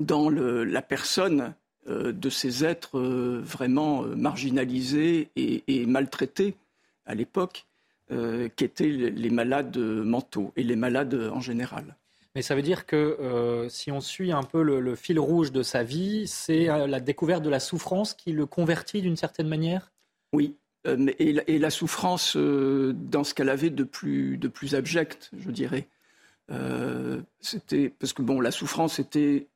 dans 0.00 0.30
la 0.30 0.82
personne 0.82 1.40
euh, 1.40 1.50
de 1.86 2.30
ces 2.30 2.64
êtres 2.64 2.98
euh, 2.98 3.40
vraiment 3.42 4.04
euh, 4.04 4.14
marginalisés 4.14 5.30
et, 5.36 5.86
maltraités 5.86 6.54
à 7.06 7.14
l'époque, 7.14 7.66
qu'étaient 8.56 8.88
les 8.88 9.30
malades 9.30 9.78
mentaux 9.78 10.52
et 10.56 10.64
les 10.64 10.74
malades 10.74 11.30
en 11.32 11.40
général. 11.40 11.96
Mais 12.34 12.42
ça 12.42 12.56
veut 12.56 12.62
dire 12.62 12.84
que 12.84 13.68
si 13.70 13.92
on 13.92 14.00
suit 14.00 14.32
un 14.32 14.42
peu 14.42 14.62
le, 14.62 14.96
fil 14.96 15.20
rouge 15.20 15.52
de 15.52 15.62
sa 15.62 15.84
vie, 15.84 16.26
c'est 16.26 16.64
la 16.64 16.98
découverte 16.98 17.44
de 17.44 17.50
la 17.50 17.60
souffrance 17.60 18.14
qui 18.14 18.32
le 18.32 18.46
convertit 18.46 19.00
d'une 19.00 19.16
certaine 19.16 19.46
manière? 19.46 19.92
Oui, 20.32 20.56
et, 20.84 21.58
la, 21.58 21.70
souffrance 21.70 22.36
dans 22.36 23.22
ce 23.22 23.32
qu'elle 23.32 23.48
avait 23.48 23.70
de 23.70 23.84
plus, 23.84 24.38
de 24.38 24.48
plus 24.48 24.74
abject, 24.74 25.30
je 25.38 25.50
dirais. 25.52 25.86
c'était 27.40 27.90
parce 27.96 28.12
que 28.12 28.22
bon, 28.22 28.40
la 28.40 28.50
souffrance 28.50 28.98
était 28.98 29.46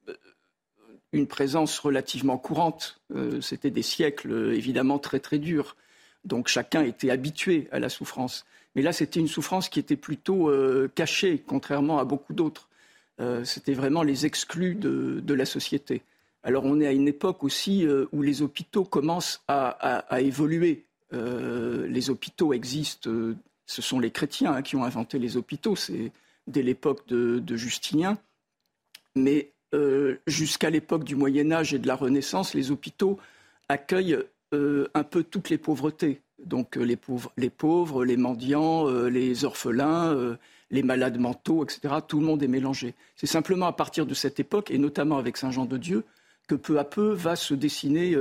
une 1.14 1.28
présence 1.28 1.78
relativement 1.78 2.36
courante. 2.36 3.00
Euh, 3.14 3.40
c'était 3.40 3.70
des 3.70 3.82
siècles 3.82 4.32
euh, 4.32 4.54
évidemment 4.54 4.98
très 4.98 5.20
très 5.20 5.38
durs. 5.38 5.76
Donc 6.24 6.48
chacun 6.48 6.82
était 6.82 7.10
habitué 7.10 7.68
à 7.70 7.78
la 7.78 7.88
souffrance. 7.88 8.44
Mais 8.74 8.82
là, 8.82 8.92
c'était 8.92 9.20
une 9.20 9.28
souffrance 9.28 9.68
qui 9.68 9.78
était 9.78 9.96
plutôt 9.96 10.50
euh, 10.50 10.90
cachée, 10.94 11.42
contrairement 11.46 11.98
à 11.98 12.04
beaucoup 12.04 12.34
d'autres. 12.34 12.68
c'était 13.44 13.74
vraiment 13.74 14.02
les 14.02 14.26
exclus 14.26 14.74
de, 14.74 15.34
la 15.34 15.46
société. 15.46 16.02
Alors 16.42 16.64
on 16.64 16.80
est 16.80 16.86
à 16.86 16.92
une 16.92 17.06
époque 17.06 17.44
aussi 17.44 17.86
où 18.10 18.22
les 18.22 18.42
hôpitaux 18.42 18.84
commencent 18.84 19.40
à, 19.46 20.20
évoluer. 20.20 20.82
les 21.12 22.10
hôpitaux 22.10 22.52
existent, 22.52 23.08
ce 23.66 23.82
sont 23.82 24.00
les 24.00 24.10
chrétiens 24.10 24.54
hein, 24.54 24.62
qui 24.62 24.74
ont 24.74 24.82
inventé 24.82 25.20
les 25.20 25.36
hôpitaux, 25.36 25.76
c'est 25.76 26.10
dès 26.48 26.62
l'époque 26.62 27.06
de, 27.06 27.38
de 27.38 27.56
Justinien. 27.56 28.18
Mais 29.14 29.53
euh, 29.74 30.20
jusqu'à 30.28 30.70
l'époque 30.70 31.04
du 31.04 31.16
Moyen 31.16 31.50
Âge 31.50 31.74
et 31.74 31.78
de 31.78 31.86
la 31.88 31.96
Renaissance, 31.96 32.54
les 32.54 32.70
hôpitaux 32.70 33.18
accueillent 33.68 34.18
euh, 34.54 34.88
un 34.94 35.02
peu 35.02 35.24
toutes 35.24 35.50
les 35.50 35.58
pauvretés. 35.58 36.20
Donc 36.44 36.76
euh, 36.76 36.82
les 36.82 36.96
pauvres, 36.96 37.32
les, 37.36 37.50
pauvres, 37.50 38.04
les 38.04 38.16
mendiants, 38.16 38.88
les 39.08 39.44
orphelins, 39.44 40.36
les 40.70 40.82
malades 40.82 41.18
mentaux, 41.18 41.64
etc. 41.64 41.96
Tout 42.06 42.20
le 42.20 42.26
monde 42.26 42.42
est 42.42 42.48
mélangé. 42.48 42.94
C'est 43.16 43.26
simplement 43.26 43.66
à 43.66 43.72
partir 43.72 44.06
de 44.06 44.14
cette 44.14 44.38
époque, 44.38 44.70
et 44.70 44.78
notamment 44.78 45.18
avec 45.18 45.36
Saint 45.36 45.50
Jean 45.50 45.64
de 45.64 45.76
Dieu, 45.76 46.04
que 46.46 46.54
peu 46.54 46.78
à 46.78 46.84
peu 46.84 47.12
va 47.12 47.34
se 47.34 47.54
dessiner, 47.54 48.16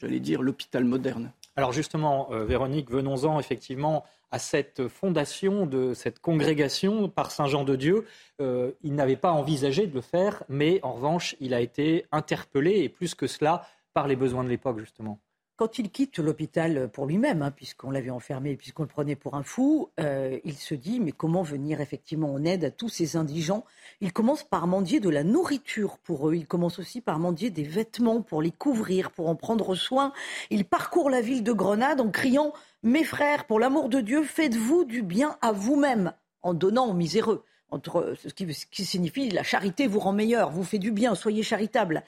j'allais 0.00 0.20
dire, 0.20 0.42
l'hôpital 0.42 0.84
moderne. 0.84 1.32
Alors 1.60 1.72
justement, 1.72 2.30
Véronique, 2.30 2.90
venons-en 2.90 3.38
effectivement 3.38 4.02
à 4.30 4.38
cette 4.38 4.88
fondation 4.88 5.66
de 5.66 5.92
cette 5.92 6.18
congrégation 6.18 7.10
par 7.10 7.30
Saint 7.30 7.48
Jean 7.48 7.64
de 7.64 7.76
Dieu. 7.76 8.06
il 8.38 8.94
n'avait 8.94 9.18
pas 9.18 9.32
envisagé 9.32 9.86
de 9.86 9.94
le 9.94 10.00
faire, 10.00 10.42
mais 10.48 10.80
en 10.82 10.94
revanche, 10.94 11.36
il 11.38 11.52
a 11.52 11.60
été 11.60 12.06
interpellé, 12.12 12.78
et 12.78 12.88
plus 12.88 13.14
que 13.14 13.26
cela, 13.26 13.66
par 13.92 14.08
les 14.08 14.16
besoins 14.16 14.42
de 14.42 14.48
l'époque, 14.48 14.78
justement. 14.78 15.18
Quand 15.60 15.78
il 15.78 15.90
quitte 15.90 16.18
l'hôpital 16.20 16.88
pour 16.88 17.04
lui-même, 17.04 17.42
hein, 17.42 17.50
puisqu'on 17.50 17.90
l'avait 17.90 18.08
enfermé, 18.08 18.56
puisqu'on 18.56 18.84
le 18.84 18.88
prenait 18.88 19.14
pour 19.14 19.34
un 19.34 19.42
fou, 19.42 19.90
euh, 20.00 20.38
il 20.42 20.56
se 20.56 20.74
dit 20.74 21.00
mais 21.00 21.12
comment 21.12 21.42
venir 21.42 21.82
effectivement 21.82 22.32
en 22.32 22.42
aide 22.46 22.64
à 22.64 22.70
tous 22.70 22.88
ces 22.88 23.16
indigents? 23.16 23.66
Il 24.00 24.10
commence 24.14 24.42
par 24.42 24.66
mendier 24.66 25.00
de 25.00 25.10
la 25.10 25.22
nourriture 25.22 25.98
pour 25.98 26.30
eux. 26.30 26.34
Il 26.34 26.46
commence 26.46 26.78
aussi 26.78 27.02
par 27.02 27.18
mendier 27.18 27.50
des 27.50 27.62
vêtements 27.62 28.22
pour 28.22 28.40
les 28.40 28.52
couvrir, 28.52 29.10
pour 29.10 29.28
en 29.28 29.34
prendre 29.34 29.74
soin. 29.74 30.14
Il 30.48 30.64
parcourt 30.64 31.10
la 31.10 31.20
ville 31.20 31.44
de 31.44 31.52
Grenade 31.52 32.00
en 32.00 32.08
criant 32.08 32.54
Mes 32.82 33.04
frères, 33.04 33.44
pour 33.44 33.60
l'amour 33.60 33.90
de 33.90 34.00
Dieu, 34.00 34.22
faites-vous 34.22 34.86
du 34.86 35.02
bien 35.02 35.36
à 35.42 35.52
vous-même 35.52 36.14
en 36.40 36.54
donnant 36.54 36.86
aux 36.86 36.94
miséreux 36.94 37.44
entre 37.70 38.14
ce 38.16 38.32
qui, 38.32 38.52
ce 38.54 38.64
qui, 38.64 38.86
signifie 38.86 39.28
la 39.28 39.42
charité 39.42 39.86
vous 39.86 40.00
rend 40.00 40.12
meilleur, 40.12 40.50
vous 40.50 40.64
fait 40.64 40.78
du 40.78 40.90
bien, 40.90 41.14
soyez 41.14 41.42
charitable. 41.42 42.02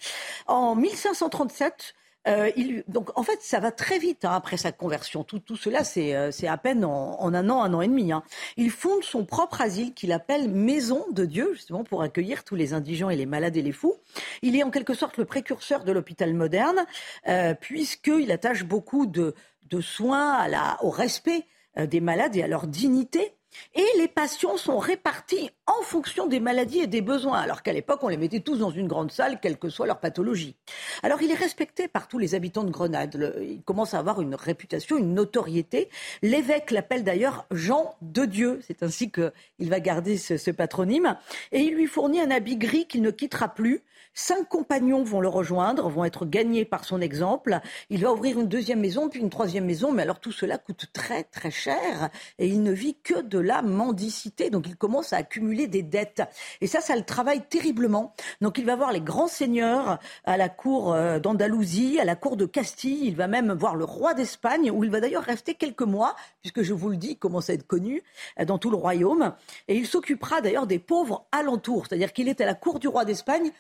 En 0.47 0.75
1537, 0.75 1.95
euh, 2.29 2.51
il, 2.57 2.85
donc 2.89 3.17
en 3.19 3.23
fait, 3.23 3.39
ça 3.41 3.59
va 3.59 3.73
très 3.73 3.99
vite 3.99 4.25
hein, 4.25 4.33
après 4.35 4.57
sa 4.57 4.73
conversion. 4.73 5.25
Tout, 5.25 5.41
tout 5.41 5.57
cela, 5.57 5.85
c'est 5.85 6.15
euh, 6.15 6.31
à 6.49 6.57
peine 6.57 6.85
en, 6.85 7.21
en, 7.21 7.35
un 7.35 7.49
an, 7.51 7.63
un 7.63 7.75
an 7.75 7.83
et 7.83 7.89
demi. 7.89 8.13
Hein. 8.13 8.23
Il 8.57 8.71
fonde 8.71 9.03
son 9.03 9.25
propre 9.25 9.61
asile 9.61 9.95
qu'il 9.95 10.13
appelle 10.13 10.49
Maison 10.49 11.05
de 11.13 11.25
Dieu, 11.25 11.51
justement 11.55 11.85
pour 11.85 12.03
accueillir 12.03 12.45
tous 12.45 12.55
les 12.55 12.75
indigents 12.75 13.11
et 13.11 13.17
les 13.17 13.27
malades 13.27 13.57
et 13.57 13.63
les 13.63 13.73
fous. 13.73 13.97
Il 14.43 14.57
est 14.57 14.63
en 14.63 14.71
quelque 14.71 14.95
sorte 14.95 15.17
le 15.19 15.25
précurseur 15.25 15.85
de 15.85 15.93
l'hôpital 15.93 16.33
moderne, 16.35 16.85
euh, 17.29 17.55
puisqu'il 17.55 18.31
attache 18.31 18.65
beaucoup 18.65 19.07
de, 19.07 19.35
de 19.69 19.81
soins 19.81 20.33
à 20.33 20.49
la, 20.49 20.79
au 20.83 20.91
respect 20.91 21.45
euh, 21.79 21.87
des 21.87 22.01
malades 22.01 22.37
et 22.37 22.43
à 22.43 22.49
leur 22.49 22.67
dignité. 22.67 23.35
Et 23.75 23.87
les 23.99 24.09
patients 24.09 24.57
sont 24.57 24.79
répartis 24.79 25.51
en 25.67 25.83
fonction 25.83 26.27
des 26.27 26.41
maladies 26.41 26.81
et 26.81 26.87
des 26.87 27.01
besoins, 27.01 27.41
alors 27.41 27.63
qu'à 27.63 27.73
l'époque, 27.73 28.03
on 28.03 28.09
les 28.09 28.17
mettait 28.17 28.41
tous 28.41 28.59
dans 28.59 28.71
une 28.71 28.89
grande 28.89 29.13
salle, 29.13 29.39
quelle 29.41 29.59
que 29.59 29.69
soit 29.69 29.87
leur 29.87 30.01
pathologie. 30.01 30.57
Alors, 31.03 31.23
il 31.23 31.31
est 31.31 31.37
respecté 31.37 31.89
par 31.89 32.09
tous 32.09 32.19
les 32.19 32.35
habitants 32.35 32.65
de 32.65 32.71
Grenade. 32.71 33.35
il 33.41 33.63
commence 33.63 33.95
à 33.95 33.99
avoir 33.99 34.21
une 34.21 34.35
réputation, 34.35 34.97
une 34.97 35.15
notoriété. 35.15 35.89
L'évêque 36.23 36.71
l'appelle 36.71 37.05
d'ailleurs 37.05 37.47
Jean 37.51 37.95
de 38.03 38.25
Dieu. 38.25 38.61
C'est 38.67 38.83
ainsi 38.83 39.11
qu'il 39.11 39.33
va 39.71 39.81
garder 39.81 40.19
ce, 40.19 40.37
ce 40.37 40.51
patronyme. 40.51 41.17
Et 41.53 41.61
il 41.61 41.75
lui 41.75 41.87
fournit 41.87 42.21
un 42.21 42.31
habit 42.31 42.57
gris 42.57 42.87
qu'il 42.87 43.03
ne 43.03 43.11
quittera 43.11 43.49
plus. 43.49 43.83
Cinq 44.15 44.47
compagnons 44.49 45.03
vont 45.05 45.23
le 45.23 45.29
rejoindre, 45.29 45.89
vont 45.89 46.05
être 46.05 46.27
gagnés 46.27 46.67
par 46.67 46.85
son 46.85 47.01
exemple. 47.01 47.61
Il 47.89 48.03
va 48.03 48.13
ouvrir 48.13 48.39
une 48.39 48.49
deuxième 48.49 48.81
maison, 48.81 49.09
puis 49.09 49.21
une 49.21 49.31
troisième 49.31 49.65
maison, 49.65 49.91
mais 49.91 50.03
alors 50.03 50.21
tout 50.21 50.33
cela 50.33 50.59
coûte 50.59 50.87
très 50.93 51.25
très 51.25 51.51
cher 51.51 52.11
et 52.39 52.47
il 52.47 52.63
ne 52.63 52.73
vit 52.73 52.97
que 53.03 53.23
de 53.23 53.39
la 53.39 53.63
mendicité. 53.63 54.51
Donc 54.51 54.67
il 54.67 54.77
commence 54.77 55.15
à 55.15 55.17
accumuler 55.17 55.67
des 55.67 55.83
dettes. 55.83 56.23
Et 56.61 56.67
ça, 56.67 56.83
ça 56.83 56.95
le 56.95 57.05
travaille 57.05 57.41
terriblement. 57.49 58.15
Donc 58.43 58.59
il 58.59 58.67
va 58.67 58.77
voir 58.77 58.93
les 58.93 59.01
grands 59.01 59.29
seigneurs 59.29 59.99
à 60.25 60.37
la 60.37 60.51
cour 60.51 60.93
euh, 60.93 61.19
d'Andalousie, 61.19 61.99
à 61.99 62.05
la 62.05 62.15
cour 62.15 62.37
de 62.37 62.45
Castille. 62.45 63.07
Il 63.07 63.17
va 63.17 63.29
même 63.29 63.53
voir 63.53 63.77
le 63.77 63.85
roi 63.85 64.13
d'Espagne, 64.13 64.71
où 64.71 64.85
il 64.85 64.91
va 64.91 65.01
d'ailleurs 65.01 65.25
rester 65.25 65.55
quelques 65.55 65.83
mois, 65.83 66.17
puisque 66.43 66.63
je 66.63 66.75
vous 66.75 66.91
le 66.91 66.97
dis, 66.97 67.13
il 67.13 67.19
commence 67.19 67.49
à 67.49 67.55
être 67.55 67.67
connu 67.67 68.03
euh, 68.39 68.45
dans 68.45 68.59
tout 68.59 68.71
le 68.71 68.77
royaume. 68.77 69.33
Et 69.69 69.77
il 69.77 69.87
s'occupera 69.87 70.43
d'ailleurs 70.43 70.67
des 70.67 70.79
pauvres 70.79 71.25
alentours. 71.33 71.87
C'est-à-dire 71.87 72.13
qu'il 72.13 72.29
est 72.29 72.43
à 72.43 72.47
la 72.47 72.55
cour 72.55 72.79
du 72.79 72.89
roi 72.89 73.07
d'Espagne 73.07 73.51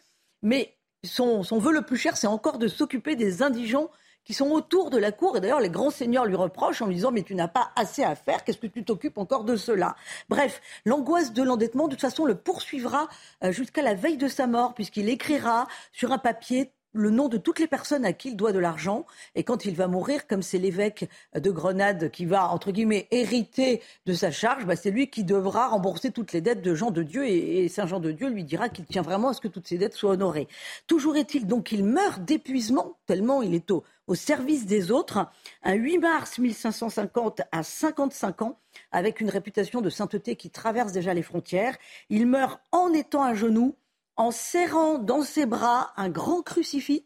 mais 0.42 0.76
son, 1.04 1.42
son 1.42 1.58
vœu 1.58 1.72
le 1.72 1.82
plus 1.82 1.96
cher, 1.96 2.16
c'est 2.16 2.26
encore 2.26 2.58
de 2.58 2.68
s'occuper 2.68 3.16
des 3.16 3.42
indigents 3.42 3.90
qui 4.24 4.34
sont 4.34 4.50
autour 4.50 4.90
de 4.90 4.98
la 4.98 5.12
cour. 5.12 5.36
Et 5.36 5.40
d'ailleurs, 5.40 5.60
les 5.60 5.70
grands 5.70 5.90
seigneurs 5.90 6.26
lui 6.26 6.36
reprochent 6.36 6.82
en 6.82 6.86
lui 6.86 6.94
disant 6.96 7.10
Mais 7.10 7.22
tu 7.22 7.34
n'as 7.34 7.48
pas 7.48 7.72
assez 7.76 8.02
à 8.04 8.14
faire, 8.14 8.44
qu'est-ce 8.44 8.58
que 8.58 8.66
tu 8.66 8.84
t'occupes 8.84 9.18
encore 9.18 9.44
de 9.44 9.56
cela? 9.56 9.96
Bref, 10.28 10.60
l'angoisse 10.84 11.32
de 11.32 11.42
l'endettement, 11.42 11.86
de 11.86 11.92
toute 11.92 12.00
façon, 12.00 12.24
le 12.24 12.36
poursuivra 12.36 13.08
euh, 13.42 13.52
jusqu'à 13.52 13.82
la 13.82 13.94
veille 13.94 14.16
de 14.16 14.28
sa 14.28 14.46
mort, 14.46 14.74
puisqu'il 14.74 15.08
écrira 15.08 15.66
sur 15.92 16.12
un 16.12 16.18
papier 16.18 16.72
le 16.92 17.10
nom 17.10 17.28
de 17.28 17.36
toutes 17.36 17.58
les 17.58 17.66
personnes 17.66 18.04
à 18.04 18.12
qui 18.12 18.30
il 18.30 18.36
doit 18.36 18.52
de 18.52 18.58
l'argent. 18.58 19.06
Et 19.34 19.44
quand 19.44 19.64
il 19.64 19.74
va 19.74 19.88
mourir, 19.88 20.26
comme 20.26 20.42
c'est 20.42 20.58
l'évêque 20.58 21.08
de 21.34 21.50
Grenade 21.50 22.10
qui 22.10 22.24
va, 22.24 22.48
entre 22.48 22.70
guillemets, 22.70 23.08
hériter 23.10 23.82
de 24.06 24.12
sa 24.12 24.30
charge, 24.30 24.66
bah 24.66 24.76
c'est 24.76 24.90
lui 24.90 25.08
qui 25.08 25.24
devra 25.24 25.68
rembourser 25.68 26.10
toutes 26.10 26.32
les 26.32 26.40
dettes 26.40 26.62
de 26.62 26.74
Jean 26.74 26.90
de 26.90 27.02
Dieu. 27.02 27.26
Et, 27.26 27.68
Saint 27.68 27.86
Jean 27.86 28.00
de 28.00 28.12
Dieu 28.12 28.28
lui 28.28 28.44
dira 28.44 28.68
qu'il 28.68 28.84
tient 28.84 29.02
vraiment 29.02 29.28
à 29.28 29.34
ce 29.34 29.40
que 29.40 29.48
toutes 29.48 29.66
ces 29.66 29.78
dettes 29.78 29.94
soient 29.94 30.12
honorées. 30.12 30.48
Toujours 30.86 31.16
est-il 31.16 31.46
donc 31.46 31.64
qu'il 31.64 31.84
meurt 31.84 32.22
d'épuisement, 32.22 32.98
tellement 33.06 33.42
il 33.42 33.54
est 33.54 33.70
au, 33.70 33.84
au 34.06 34.14
service 34.14 34.66
des 34.66 34.90
autres. 34.90 35.26
Un 35.62 35.74
8 35.74 35.98
mars 35.98 36.38
1550 36.38 37.42
à 37.52 37.62
55 37.62 38.42
ans, 38.42 38.58
avec 38.90 39.20
une 39.20 39.30
réputation 39.30 39.80
de 39.80 39.90
sainteté 39.90 40.36
qui 40.36 40.50
traverse 40.50 40.92
déjà 40.92 41.14
les 41.14 41.22
frontières. 41.22 41.76
Il 42.10 42.26
meurt 42.26 42.60
en 42.72 42.92
étant 42.92 43.22
à 43.22 43.34
genoux 43.34 43.76
en 44.16 44.30
serrant 44.30 44.98
dans 44.98 45.22
ses 45.22 45.46
bras 45.46 45.92
un 45.96 46.08
grand 46.08 46.42
crucifix 46.42 47.04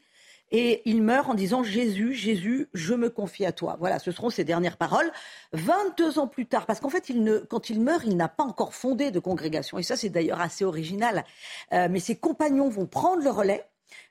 et 0.53 0.83
il 0.85 1.03
meurt 1.03 1.29
en 1.29 1.35
disant 1.35 1.63
Jésus, 1.63 2.15
Jésus, 2.15 2.69
je 2.73 2.95
me 2.95 3.11
confie 3.11 3.45
à 3.45 3.53
toi. 3.53 3.77
Voilà, 3.81 3.99
ce 3.99 4.13
seront 4.13 4.31
ses 4.31 4.45
dernières 4.45 4.77
paroles. 4.77 5.11
22 5.53 6.19
ans 6.19 6.29
plus 6.29 6.47
tard, 6.47 6.67
parce 6.67 6.79
qu'en 6.79 6.89
fait, 6.89 7.13
quand 7.49 7.71
il 7.71 7.81
meurt, 7.81 8.05
il 8.07 8.17
n'a 8.17 8.29
pas 8.29 8.45
encore 8.45 8.75
fondé 8.75 9.11
de 9.11 9.19
congrégation. 9.19 9.79
Et 9.79 9.83
ça, 9.83 9.97
c'est 9.97 10.09
d'ailleurs 10.09 10.41
assez 10.41 10.65
original. 10.65 11.25
Euh, 11.73 11.89
mais 11.91 11.99
ses 11.99 12.17
compagnons 12.17 12.69
vont 12.69 12.87
prendre 12.87 13.23
le 13.23 13.31
relais. 13.31 13.65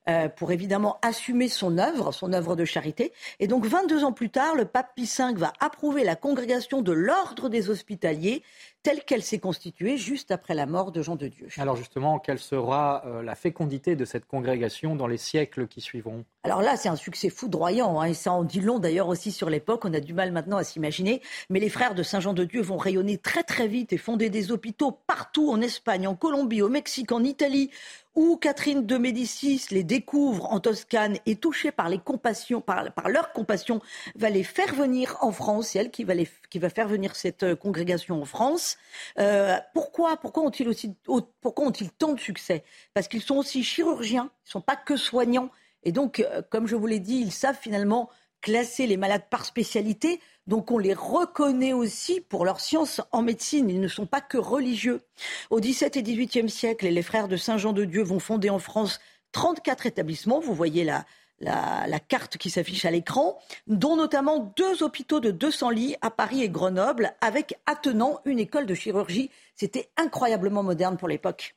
Euh, 0.07 0.29
pour 0.29 0.51
évidemment 0.51 0.99
assumer 1.01 1.49
son 1.49 1.79
œuvre, 1.79 2.11
son 2.11 2.31
œuvre 2.31 2.55
de 2.55 2.63
charité. 2.63 3.11
Et 3.39 3.47
donc 3.47 3.65
22 3.65 4.03
ans 4.05 4.13
plus 4.13 4.29
tard, 4.29 4.55
le 4.55 4.65
pape 4.65 4.93
Pie 4.95 5.11
V 5.17 5.33
va 5.35 5.51
approuver 5.59 6.03
la 6.03 6.15
congrégation 6.15 6.81
de 6.81 6.91
l'ordre 6.91 7.49
des 7.49 7.69
hospitaliers 7.69 8.43
telle 8.85 9.03
qu'elle 9.03 9.23
s'est 9.23 9.39
constituée 9.39 9.97
juste 9.97 10.29
après 10.29 10.53
la 10.53 10.67
mort 10.67 10.91
de 10.91 11.01
Jean 11.01 11.15
de 11.15 11.27
Dieu. 11.27 11.47
Alors 11.57 11.75
justement, 11.75 12.19
quelle 12.19 12.37
sera 12.37 13.01
euh, 13.07 13.23
la 13.23 13.33
fécondité 13.33 13.95
de 13.95 14.05
cette 14.05 14.27
congrégation 14.27 14.95
dans 14.95 15.07
les 15.07 15.17
siècles 15.17 15.67
qui 15.67 15.81
suivront? 15.81 16.23
Alors 16.43 16.61
là, 16.61 16.77
c'est 16.77 16.89
un 16.89 16.95
succès 16.95 17.29
foudroyant, 17.29 17.99
hein, 17.99 18.05
et 18.05 18.13
ça 18.13 18.31
en 18.31 18.43
dit 18.43 18.61
long 18.61 18.77
d'ailleurs 18.77 19.07
aussi 19.07 19.31
sur 19.31 19.49
l'époque, 19.49 19.85
on 19.85 19.93
a 19.95 19.99
du 19.99 20.13
mal 20.13 20.31
maintenant 20.31 20.57
à 20.57 20.63
s'imaginer, 20.63 21.23
mais 21.49 21.59
les 21.59 21.69
frères 21.69 21.95
de 21.95 22.03
Saint-Jean 22.03 22.33
de 22.33 22.43
Dieu 22.43 22.61
vont 22.61 22.77
rayonner 22.77 23.17
très 23.17 23.41
très 23.41 23.67
vite 23.67 23.91
et 23.91 23.97
fonder 23.97 24.29
des 24.29 24.51
hôpitaux 24.51 24.91
partout 24.91 25.49
en 25.49 25.61
Espagne, 25.61 26.07
en 26.07 26.13
Colombie, 26.13 26.61
au 26.61 26.69
Mexique, 26.69 27.11
en 27.11 27.23
Italie, 27.23 27.71
où 28.15 28.37
Catherine 28.37 28.85
de 28.85 28.97
Médicis 28.97 29.65
les 29.71 29.83
découvre 29.83 30.51
en 30.51 30.59
Toscane 30.59 31.17
et 31.25 31.35
touchée 31.35 31.71
par, 31.71 31.89
les 31.89 31.97
compassions, 31.97 32.61
par, 32.61 32.91
par 32.93 33.09
leur 33.09 33.33
compassion, 33.33 33.81
va 34.15 34.29
les 34.29 34.43
faire 34.43 34.73
venir 34.73 35.17
en 35.21 35.31
France. 35.31 35.69
C'est 35.69 35.79
elle 35.79 35.91
qui 35.91 36.03
va, 36.03 36.13
les, 36.13 36.29
qui 36.49 36.59
va 36.59 36.69
faire 36.69 36.87
venir 36.87 37.15
cette 37.15 37.43
euh, 37.43 37.55
congrégation 37.55 38.21
en 38.21 38.25
France. 38.25 38.74
Euh, 39.19 39.57
pourquoi 39.73 40.17
pourquoi 40.17 40.43
ont-ils 40.43 40.67
aussi 40.67 40.95
pourquoi 41.41 41.65
ont-ils 41.65 41.91
tant 41.91 42.13
de 42.13 42.19
succès? 42.19 42.63
Parce 42.93 43.07
qu'ils 43.07 43.21
sont 43.21 43.37
aussi 43.37 43.63
chirurgiens, 43.63 44.29
ils 44.45 44.47
ne 44.47 44.51
sont 44.51 44.61
pas 44.61 44.75
que 44.75 44.97
soignants. 44.97 45.49
Et 45.83 45.91
donc, 45.91 46.19
euh, 46.19 46.41
comme 46.49 46.67
je 46.67 46.75
vous 46.75 46.87
l'ai 46.87 46.99
dit, 46.99 47.17
ils 47.17 47.31
savent 47.31 47.57
finalement 47.59 48.09
classer 48.41 48.87
les 48.87 48.97
malades 48.97 49.27
par 49.29 49.45
spécialité. 49.45 50.19
Donc 50.47 50.69
on 50.69 50.77
les 50.77 50.93
reconnaît 50.93 51.73
aussi 51.73 52.21
pour 52.21 52.45
leur 52.45 52.59
science 52.59 53.01
en 53.11 53.21
médecine. 53.21 53.69
Ils 53.69 53.81
ne 53.81 53.87
sont 53.87 54.05
pas 54.05 54.21
que 54.21 54.37
religieux. 54.37 55.01
Au 55.49 55.59
XVIIe 55.59 55.89
et 55.95 56.03
XVIIIe 56.03 56.49
siècle, 56.49 56.87
les 56.87 57.01
frères 57.01 57.27
de 57.27 57.37
Saint 57.37 57.57
Jean 57.57 57.73
de 57.73 57.85
Dieu 57.85 58.03
vont 58.03 58.19
fonder 58.19 58.49
en 58.49 58.59
France 58.59 58.99
34 59.31 59.87
établissements. 59.87 60.39
Vous 60.39 60.53
voyez 60.53 60.83
la, 60.83 61.05
la, 61.39 61.99
carte 61.99 62.37
qui 62.37 62.49
s'affiche 62.49 62.85
à 62.85 62.91
l'écran, 62.91 63.37
dont 63.67 63.95
notamment 63.95 64.53
deux 64.55 64.83
hôpitaux 64.83 65.19
de 65.19 65.31
200 65.31 65.69
lits 65.69 65.95
à 66.01 66.11
Paris 66.11 66.43
et 66.43 66.49
Grenoble, 66.49 67.13
avec 67.21 67.57
attenant 67.65 68.19
une 68.25 68.39
école 68.39 68.65
de 68.65 68.73
chirurgie. 68.75 69.29
C'était 69.55 69.89
incroyablement 69.97 70.63
moderne 70.63 70.97
pour 70.97 71.07
l'époque. 71.07 71.55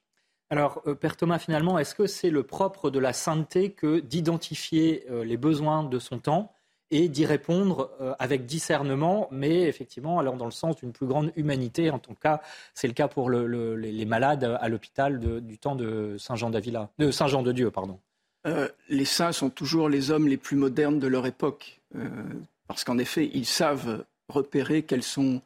Alors, 0.50 0.82
euh, 0.86 0.94
Père 0.94 1.16
Thomas, 1.16 1.38
finalement, 1.38 1.78
est-ce 1.78 1.94
que 1.94 2.06
c'est 2.06 2.30
le 2.30 2.42
propre 2.42 2.90
de 2.90 2.98
la 2.98 3.12
sainteté 3.12 3.70
que 3.70 4.00
d'identifier 4.00 5.04
euh, 5.10 5.22
les 5.24 5.36
besoins 5.36 5.84
de 5.84 5.98
son 5.98 6.18
temps 6.18 6.52
et 6.90 7.10
d'y 7.10 7.26
répondre 7.26 7.90
euh, 8.00 8.14
avec 8.18 8.46
discernement, 8.46 9.28
mais 9.30 9.64
effectivement 9.64 10.18
allant 10.18 10.36
dans 10.36 10.46
le 10.46 10.50
sens 10.50 10.76
d'une 10.76 10.92
plus 10.92 11.06
grande 11.06 11.32
humanité? 11.36 11.90
En 11.90 11.98
tout 11.98 12.14
cas, 12.14 12.40
c'est 12.72 12.88
le 12.88 12.94
cas 12.94 13.08
pour 13.08 13.28
les 13.28 14.04
malades 14.06 14.56
à 14.58 14.68
l'hôpital 14.70 15.20
du 15.20 15.58
temps 15.58 15.74
de 15.76 16.16
Saint 16.18 16.36
Jean 16.36 16.48
de 16.48 17.10
Saint 17.10 17.26
Jean 17.26 17.42
de 17.42 17.52
Dieu, 17.52 17.70
pardon. 17.70 18.00
Euh, 18.46 18.68
les 18.88 19.04
saints 19.04 19.32
sont 19.32 19.50
toujours 19.50 19.88
les 19.88 20.10
hommes 20.10 20.28
les 20.28 20.36
plus 20.36 20.56
modernes 20.56 20.98
de 20.98 21.06
leur 21.06 21.26
époque, 21.26 21.80
euh, 21.96 22.08
parce 22.66 22.84
qu'en 22.84 22.98
effet, 22.98 23.30
ils 23.34 23.46
savent 23.46 24.04
repérer 24.28 24.82
quels 24.82 25.02
sont 25.02 25.42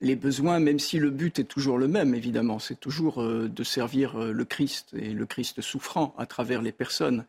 les 0.00 0.16
besoins, 0.16 0.60
même 0.60 0.78
si 0.78 0.98
le 0.98 1.10
but 1.10 1.38
est 1.38 1.44
toujours 1.44 1.78
le 1.78 1.88
même, 1.88 2.14
évidemment. 2.14 2.58
C'est 2.58 2.78
toujours 2.78 3.20
de 3.20 3.64
servir 3.64 4.16
le 4.16 4.44
Christ 4.44 4.90
et 4.94 5.10
le 5.10 5.26
Christ 5.26 5.60
souffrant 5.60 6.14
à 6.18 6.26
travers 6.26 6.62
les 6.62 6.70
personnes 6.70 7.24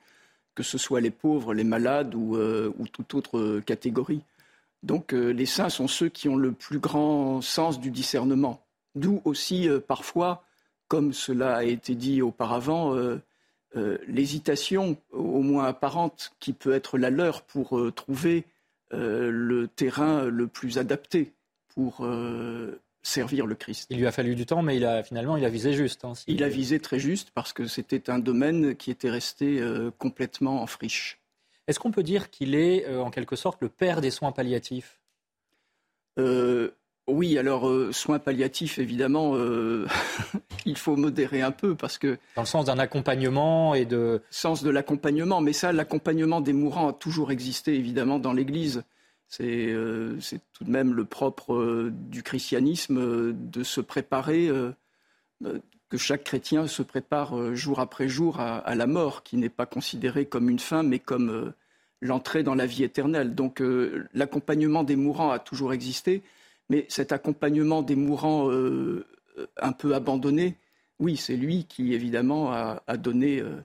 que 0.59 0.63
ce 0.63 0.77
soit 0.77 0.99
les 0.99 1.09
pauvres, 1.09 1.53
les 1.53 1.63
malades 1.63 2.13
ou, 2.15 2.35
euh, 2.35 2.73
toute 2.91 3.13
autre 3.13 3.61
catégorie. 3.61 4.19
Donc 4.83 5.13
euh, 5.13 5.29
les 5.29 5.45
saints 5.45 5.69
sont 5.69 5.87
ceux 5.87 6.09
qui 6.09 6.27
ont 6.27 6.35
le 6.35 6.51
plus 6.51 6.79
grand 6.79 7.41
sens 7.41 7.79
du 7.79 7.91
discernement. 7.91 8.61
D'où 8.93 9.21
aussi 9.23 9.69
euh, 9.69 9.79
parfois, 9.79 10.43
comme 10.89 11.13
cela 11.13 11.55
a 11.55 11.63
été 11.63 11.95
dit 11.95 12.21
auparavant, 12.21 12.93
l'hésitation, 13.75 14.97
au 15.11 15.41
moins 15.41 15.65
apparente, 15.65 16.33
qui 16.39 16.53
peut 16.53 16.73
être 16.73 16.97
la 16.97 17.09
leur 17.09 17.43
pour 17.43 17.79
trouver 17.95 18.45
le 18.91 19.67
terrain 19.67 20.25
le 20.25 20.47
plus 20.47 20.77
adapté 20.77 21.33
pour 21.69 22.07
servir 23.01 23.45
le 23.45 23.55
Christ. 23.55 23.87
Il 23.89 23.99
lui 23.99 24.07
a 24.07 24.11
fallu 24.11 24.35
du 24.35 24.45
temps, 24.45 24.61
mais 24.61 24.75
il 24.75 24.85
a, 24.85 25.03
finalement, 25.03 25.37
il 25.37 25.45
a 25.45 25.49
visé 25.49 25.73
juste. 25.73 26.03
Hein, 26.03 26.13
il 26.27 26.43
a 26.43 26.49
visé 26.49 26.79
très 26.79 26.99
juste 26.99 27.31
parce 27.31 27.53
que 27.53 27.65
c'était 27.65 28.09
un 28.09 28.19
domaine 28.19 28.75
qui 28.75 28.91
était 28.91 29.09
resté 29.09 29.63
complètement 29.97 30.61
en 30.61 30.67
friche. 30.67 31.19
Est-ce 31.67 31.79
qu'on 31.79 31.91
peut 31.91 32.03
dire 32.03 32.31
qu'il 32.31 32.55
est, 32.55 32.87
en 32.97 33.11
quelque 33.11 33.35
sorte, 33.35 33.61
le 33.61 33.69
père 33.69 34.01
des 34.01 34.11
soins 34.11 34.31
palliatifs? 34.31 34.99
Oui, 37.09 37.37
alors 37.37 37.67
euh, 37.67 37.91
soins 37.91 38.19
palliatifs, 38.19 38.79
évidemment, 38.79 39.35
euh, 39.35 39.87
il 40.65 40.77
faut 40.77 40.95
modérer 40.95 41.41
un 41.41 41.51
peu 41.51 41.75
parce 41.75 41.97
que... 41.97 42.17
Dans 42.35 42.43
le 42.43 42.47
sens 42.47 42.65
d'un 42.65 42.79
accompagnement 42.79 43.75
et 43.75 43.85
de... 43.85 44.21
Sens 44.29 44.63
de 44.63 44.69
l'accompagnement, 44.69 45.41
mais 45.41 45.53
ça, 45.53 45.71
l'accompagnement 45.71 46.41
des 46.41 46.53
mourants 46.53 46.89
a 46.89 46.93
toujours 46.93 47.31
existé, 47.31 47.75
évidemment, 47.75 48.19
dans 48.19 48.33
l'Église. 48.33 48.83
C'est 49.27 49.67
euh, 49.67 50.17
tout 50.53 50.63
de 50.63 50.71
même 50.71 50.93
le 50.93 51.05
propre 51.05 51.89
du 51.91 52.23
christianisme 52.23 53.33
de 53.33 53.63
se 53.63 53.81
préparer, 53.81 54.49
que 55.89 55.97
chaque 55.97 56.23
chrétien 56.23 56.65
se 56.65 56.81
prépare 56.81 57.53
jour 57.55 57.79
après 57.79 58.07
jour 58.07 58.39
à, 58.39 58.73
la 58.73 58.87
mort, 58.87 59.21
qui 59.21 59.37
n'est 59.37 59.49
pas 59.49 59.67
considérée 59.67 60.25
comme 60.25 60.49
une 60.49 60.57
fin, 60.57 60.81
mais 60.81 60.97
comme 60.97 61.53
l'entrée 62.01 62.41
dans 62.41 62.55
la 62.55 62.65
vie 62.65 62.83
éternelle. 62.83 63.35
Donc 63.35 63.61
l'accompagnement 64.15 64.83
des 64.83 64.95
mourants 64.95 65.29
a 65.29 65.37
toujours 65.37 65.73
existé. 65.73 66.23
Mais 66.69 66.85
cet 66.87 67.11
accompagnement 67.11 67.81
des 67.81 67.95
mourants 67.95 68.49
euh, 68.49 69.05
un 69.57 69.71
peu 69.71 69.95
abandonnés, 69.95 70.55
oui, 70.99 71.17
c'est 71.17 71.35
lui 71.35 71.65
qui, 71.65 71.93
évidemment, 71.93 72.51
a, 72.51 72.97
donné 72.97 73.39
euh, 73.39 73.55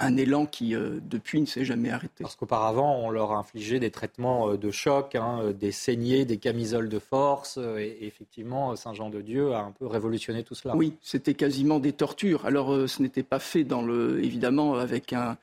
un 0.00 0.16
élan 0.16 0.46
qui, 0.46 0.74
euh, 0.74 0.98
depuis, 1.02 1.40
ne 1.40 1.46
s'est 1.46 1.64
jamais 1.64 1.90
arrêté. 1.90 2.24
Parce 2.24 2.34
qu'auparavant, 2.34 2.98
on 2.98 3.10
leur 3.10 3.32
a 3.32 3.36
infligé 3.36 3.78
des 3.78 3.90
traitements 3.90 4.54
de 4.54 4.70
choc, 4.70 5.14
hein, 5.14 5.52
des 5.52 5.70
saignées, 5.70 6.24
des 6.24 6.38
camisoles 6.38 6.88
de 6.88 6.98
force. 6.98 7.58
Et, 7.58 7.98
effectivement, 8.06 8.74
Saint-Jean-de-Dieu 8.74 9.52
a 9.52 9.60
un 9.60 9.70
peu 9.70 9.86
révolutionné 9.86 10.42
tout 10.42 10.54
cela. 10.54 10.74
Oui, 10.74 10.94
c'était 11.02 11.34
quasiment 11.34 11.78
des 11.78 11.92
tortures. 11.92 12.46
Alors, 12.46 12.88
ce 12.88 13.02
n'était 13.02 13.22
pas 13.22 13.38
fait, 13.38 13.62
dans 13.62 13.82
le, 13.82 14.24
évidemment, 14.24 14.76
avec 14.76 15.12
un, 15.12 15.36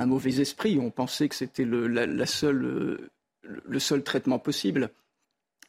mauvais 0.00 0.40
esprit. 0.40 0.78
On 0.80 0.90
pensait 0.90 1.28
que 1.28 1.34
c'était 1.36 1.64
le, 1.64 1.86
la, 1.86 2.26
seule, 2.26 3.08
le 3.42 3.78
seul 3.78 4.02
traitement 4.02 4.40
possible. 4.40 4.90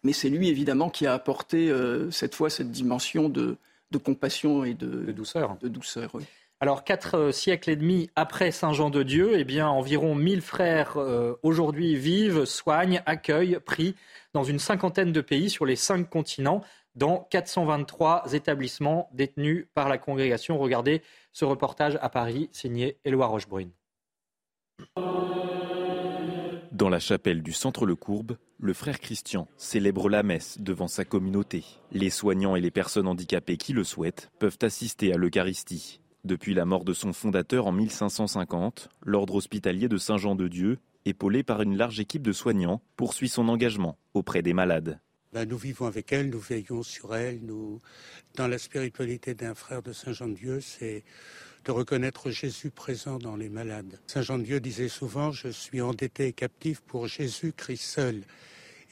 Mais 0.03 0.13
c'est 0.13 0.29
lui, 0.29 0.49
évidemment, 0.49 0.89
qui 0.89 1.05
a 1.07 1.13
apporté 1.13 1.69
euh, 1.69 2.11
cette 2.11 2.35
fois 2.35 2.49
cette 2.49 2.71
dimension 2.71 3.29
de, 3.29 3.57
compassion 4.03 4.63
et 4.63 4.73
de, 4.73 5.11
douceur. 5.11 5.57
De 5.61 5.67
douceur 5.67 6.11
Alors, 6.59 6.83
quatre 6.83 7.15
euh, 7.15 7.31
siècles 7.31 7.69
et 7.71 7.75
demi 7.75 8.09
après 8.15 8.51
Saint 8.51 8.73
Jean 8.73 8.89
de 8.89 9.03
Dieu, 9.03 9.31
eh 9.35 9.43
bien, 9.43 9.67
environ 9.67 10.15
1000 10.15 10.41
frères 10.41 10.97
euh, 10.97 11.33
aujourd'hui 11.43 11.95
vivent, 11.95 12.45
soignent, 12.45 13.01
accueillent, 13.05 13.59
prient 13.65 13.95
dans 14.33 14.43
une 14.43 14.59
cinquantaine 14.59 15.11
de 15.11 15.21
pays 15.21 15.49
sur 15.49 15.65
les 15.65 15.75
cinq 15.75 16.09
continents, 16.09 16.61
dans 16.95 17.27
423 17.29 18.33
établissements 18.33 19.09
détenus 19.13 19.67
par 19.75 19.87
la 19.87 19.97
congrégation. 19.99 20.57
Regardez 20.57 21.03
ce 21.31 21.45
reportage 21.45 21.97
à 22.01 22.09
Paris, 22.09 22.49
signé 22.51 22.97
Éloi 23.05 23.27
Rochebrune. 23.27 23.69
Dans 26.77 26.89
la 26.89 26.99
chapelle 26.99 27.41
du 27.41 27.53
Centre 27.53 27.87
Le 27.87 27.95
Courbe, 27.95 28.37
le 28.59 28.71
frère 28.71 28.99
Christian 28.99 29.47
célèbre 29.57 30.09
la 30.09 30.21
messe 30.21 30.61
devant 30.61 30.87
sa 30.87 31.05
communauté. 31.05 31.65
Les 31.91 32.11
soignants 32.11 32.55
et 32.55 32.61
les 32.61 32.69
personnes 32.69 33.07
handicapées 33.07 33.57
qui 33.57 33.73
le 33.73 33.83
souhaitent 33.83 34.29
peuvent 34.37 34.59
assister 34.61 35.11
à 35.11 35.17
l'Eucharistie. 35.17 36.01
Depuis 36.23 36.53
la 36.53 36.65
mort 36.65 36.85
de 36.85 36.93
son 36.93 37.13
fondateur 37.13 37.65
en 37.65 37.71
1550, 37.71 38.89
l'ordre 39.01 39.33
hospitalier 39.33 39.87
de 39.87 39.97
Saint-Jean-de-Dieu, 39.97 40.77
épaulé 41.05 41.41
par 41.41 41.63
une 41.63 41.75
large 41.75 41.99
équipe 41.99 42.21
de 42.21 42.31
soignants, 42.31 42.83
poursuit 42.95 43.29
son 43.29 43.49
engagement 43.49 43.97
auprès 44.13 44.43
des 44.43 44.53
malades. 44.53 44.99
Ben, 45.33 45.49
nous 45.49 45.57
vivons 45.57 45.87
avec 45.87 46.13
elle, 46.13 46.29
nous 46.29 46.39
veillons 46.39 46.83
sur 46.83 47.15
elle. 47.15 47.41
Dans 48.35 48.47
la 48.47 48.59
spiritualité 48.59 49.33
d'un 49.33 49.55
frère 49.55 49.81
de 49.81 49.93
Saint-Jean-de-Dieu, 49.93 50.61
c'est 50.61 51.03
de 51.67 51.71
reconnaître 51.73 52.31
Jésus 52.31 52.71
présent 52.71 53.19
dans 53.19 53.35
les 53.35 53.49
malades. 53.49 53.99
Saint 54.07 54.21
Jean 54.21 54.37
de 54.37 54.43
Dieu 54.43 54.61
disait 54.61 54.87
souvent, 54.87 55.33
je 55.33 55.49
suis 55.49 55.81
endetté 55.81 56.27
et 56.27 56.33
captif 56.33 56.79
pour 56.79 57.07
Jésus-Christ 57.07 57.81
seul. 57.81 58.23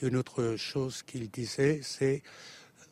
Et 0.01 0.07
une 0.07 0.17
autre 0.17 0.55
chose 0.57 1.01
qu'il 1.01 1.29
disait, 1.29 1.79
c'est 1.83 2.21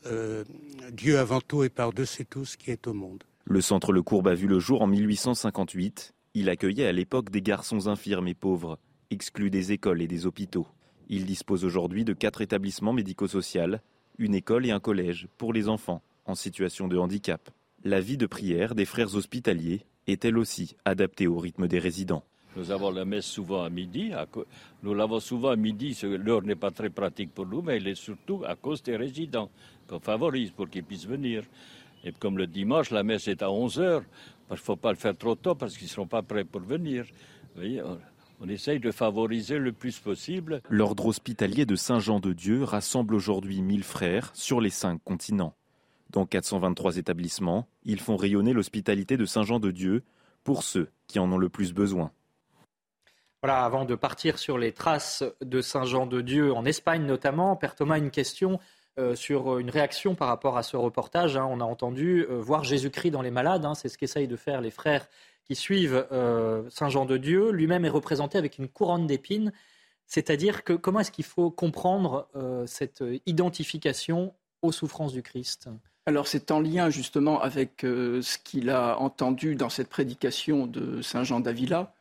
euh, 0.05 0.45
Dieu 0.93 1.19
avant 1.19 1.41
tout 1.41 1.65
et 1.65 1.69
par-dessus 1.69 2.25
tout 2.25 2.45
ce 2.45 2.55
qui 2.55 2.71
est 2.71 2.87
au 2.87 2.93
monde. 2.93 3.25
Le 3.43 3.59
centre 3.59 3.91
Le 3.91 4.01
Courbe 4.01 4.29
a 4.29 4.35
vu 4.35 4.47
le 4.47 4.59
jour 4.59 4.81
en 4.81 4.87
1858. 4.87 6.13
Il 6.33 6.47
accueillait 6.47 6.87
à 6.87 6.93
l'époque 6.93 7.29
des 7.29 7.41
garçons 7.41 7.87
infirmes 7.87 8.29
et 8.29 8.35
pauvres, 8.35 8.79
exclus 9.09 9.49
des 9.49 9.73
écoles 9.73 10.01
et 10.01 10.07
des 10.07 10.25
hôpitaux. 10.25 10.67
Il 11.09 11.25
dispose 11.25 11.65
aujourd'hui 11.65 12.05
de 12.05 12.13
quatre 12.13 12.39
établissements 12.39 12.93
médico-sociaux, 12.93 13.79
une 14.17 14.33
école 14.33 14.65
et 14.65 14.71
un 14.71 14.79
collège 14.79 15.27
pour 15.37 15.51
les 15.51 15.67
enfants 15.67 16.01
en 16.23 16.35
situation 16.35 16.87
de 16.87 16.97
handicap 16.97 17.51
la 17.83 17.99
vie 17.99 18.17
de 18.17 18.25
prière 18.25 18.75
des 18.75 18.85
frères 18.85 19.15
hospitaliers 19.15 19.81
est 20.07 20.25
elle 20.25 20.37
aussi 20.37 20.75
adaptée 20.85 21.27
au 21.27 21.37
rythme 21.37 21.67
des 21.67 21.79
résidents. 21.79 22.23
Nous 22.55 22.71
avons 22.71 22.91
la 22.91 23.03
messe 23.03 23.25
souvent 23.25 23.63
à 23.63 23.69
midi. 23.69 24.11
Nous 24.83 24.93
l'avons 24.93 25.19
souvent 25.19 25.49
à 25.49 25.55
midi. 25.55 25.97
L'heure 26.03 26.43
n'est 26.43 26.55
pas 26.55 26.71
très 26.71 26.89
pratique 26.89 27.33
pour 27.33 27.47
nous, 27.47 27.61
mais 27.61 27.77
elle 27.77 27.87
est 27.87 27.95
surtout 27.95 28.43
à 28.45 28.55
cause 28.55 28.83
des 28.83 28.95
résidents 28.95 29.49
qu'on 29.87 29.99
favorise 29.99 30.51
pour 30.51 30.69
qu'ils 30.69 30.83
puissent 30.83 31.07
venir. 31.07 31.43
Et 32.03 32.11
comme 32.11 32.37
le 32.37 32.47
dimanche, 32.47 32.91
la 32.91 33.03
messe 33.03 33.27
est 33.27 33.41
à 33.41 33.49
11 33.49 33.79
heures, 33.79 34.03
il 34.49 34.53
ne 34.53 34.57
faut 34.57 34.75
pas 34.75 34.91
le 34.91 34.97
faire 34.97 35.17
trop 35.17 35.35
tôt 35.35 35.55
parce 35.55 35.75
qu'ils 35.77 35.87
ne 35.87 35.91
seront 35.91 36.07
pas 36.07 36.21
prêts 36.21 36.43
pour 36.43 36.61
venir. 36.61 37.05
on, 37.57 37.97
on 38.39 38.49
essaye 38.49 38.79
de 38.79 38.91
favoriser 38.91 39.57
le 39.57 39.71
plus 39.71 39.99
possible. 39.99 40.61
L'ordre 40.69 41.05
hospitalier 41.07 41.65
de 41.65 41.75
Saint-Jean-de-Dieu 41.75 42.63
rassemble 42.63 43.15
aujourd'hui 43.15 43.61
1000 43.61 43.83
frères 43.83 44.31
sur 44.35 44.59
les 44.61 44.69
cinq 44.69 45.01
continents. 45.03 45.55
Dans 46.13 46.27
423 46.27 46.97
établissements, 46.97 47.67
ils 47.83 47.99
font 47.99 48.15
rayonner 48.15 48.53
l'hospitalité 48.53 49.17
de 49.17 49.25
Saint-Jean-de-Dieu 49.25 50.03
pour 50.43 50.63
ceux 50.63 50.89
qui 51.07 51.17
en 51.17 51.31
ont 51.31 51.39
le 51.39 51.49
plus 51.49 51.73
besoin. 51.73 52.11
Voilà, 53.41 53.65
avant 53.65 53.83
de 53.83 53.95
partir 53.95 54.37
sur 54.37 54.59
les 54.59 54.71
traces 54.71 55.23
de 55.41 55.59
Saint-Jean-de-Dieu 55.59 56.53
en 56.53 56.65
Espagne 56.65 57.05
notamment, 57.05 57.55
Père 57.55 57.75
Thomas, 57.75 57.97
une 57.97 58.11
question 58.11 58.59
euh, 58.99 59.15
sur 59.15 59.57
une 59.57 59.71
réaction 59.71 60.13
par 60.13 60.27
rapport 60.27 60.55
à 60.55 60.61
ce 60.61 60.77
reportage. 60.77 61.35
Hein. 61.35 61.47
On 61.49 61.59
a 61.59 61.65
entendu 61.65 62.27
euh, 62.29 62.39
voir 62.39 62.63
Jésus-Christ 62.63 63.09
dans 63.09 63.23
les 63.23 63.31
malades, 63.31 63.65
hein. 63.65 63.73
c'est 63.73 63.89
ce 63.89 63.97
qu'essayent 63.97 64.27
de 64.27 64.35
faire 64.35 64.61
les 64.61 64.69
frères 64.69 65.09
qui 65.45 65.55
suivent 65.55 66.05
euh, 66.11 66.69
Saint-Jean-de-Dieu. 66.69 67.49
Lui-même 67.49 67.85
est 67.85 67.89
représenté 67.89 68.37
avec 68.37 68.59
une 68.59 68.67
couronne 68.67 69.07
d'épines. 69.07 69.51
C'est-à-dire 70.05 70.63
que 70.63 70.73
comment 70.73 70.99
est-ce 70.99 71.11
qu'il 71.11 71.25
faut 71.25 71.49
comprendre 71.49 72.27
cette 72.65 73.03
identification 73.25 74.35
aux 74.61 74.73
souffrances 74.73 75.13
du 75.13 75.23
Christ? 75.23 75.69
Alors 76.05 76.27
c'est 76.27 76.51
en 76.51 76.59
lien 76.59 76.89
justement 76.89 77.41
avec 77.41 77.85
euh, 77.85 78.21
ce 78.21 78.37
qu'il 78.37 78.69
a 78.69 78.99
entendu 78.99 79.55
dans 79.55 79.69
cette 79.69 79.89
prédication 79.89 80.67
de 80.67 81.01
Saint 81.01 81.23
Jean 81.23 81.39
d'Avila, 81.39 81.93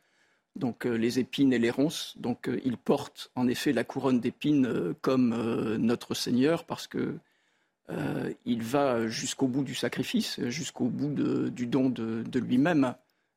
donc 0.57 0.85
euh, 0.85 0.95
les 0.95 1.19
épines 1.19 1.53
et 1.53 1.59
les 1.59 1.69
ronces. 1.69 2.13
Donc 2.17 2.49
euh, 2.49 2.59
il 2.65 2.77
porte 2.77 3.31
en 3.35 3.47
effet 3.47 3.71
la 3.71 3.85
couronne 3.85 4.19
d'épines 4.19 4.93
comme 5.01 5.29
notre 5.77 6.13
Seigneur 6.13 6.65
parce 6.65 6.87
que 6.87 7.15
il 8.45 8.63
va 8.63 9.07
jusqu'au 9.07 9.47
bout 9.47 9.63
du 9.63 9.75
sacrifice, 9.75 10.39
jusqu'au 10.47 10.85
bout 10.85 11.13
du 11.51 11.67
don 11.67 11.89
de 11.89 12.39
lui-même 12.39 12.95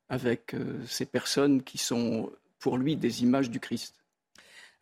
avec 0.08 0.54
ces 0.86 1.04
personnes 1.04 1.62
qui 1.62 1.78
sont 1.78 2.30
pour 2.60 2.78
lui 2.78 2.96
des 2.96 3.22
images 3.22 3.50
du 3.50 3.60
Christ. 3.60 4.05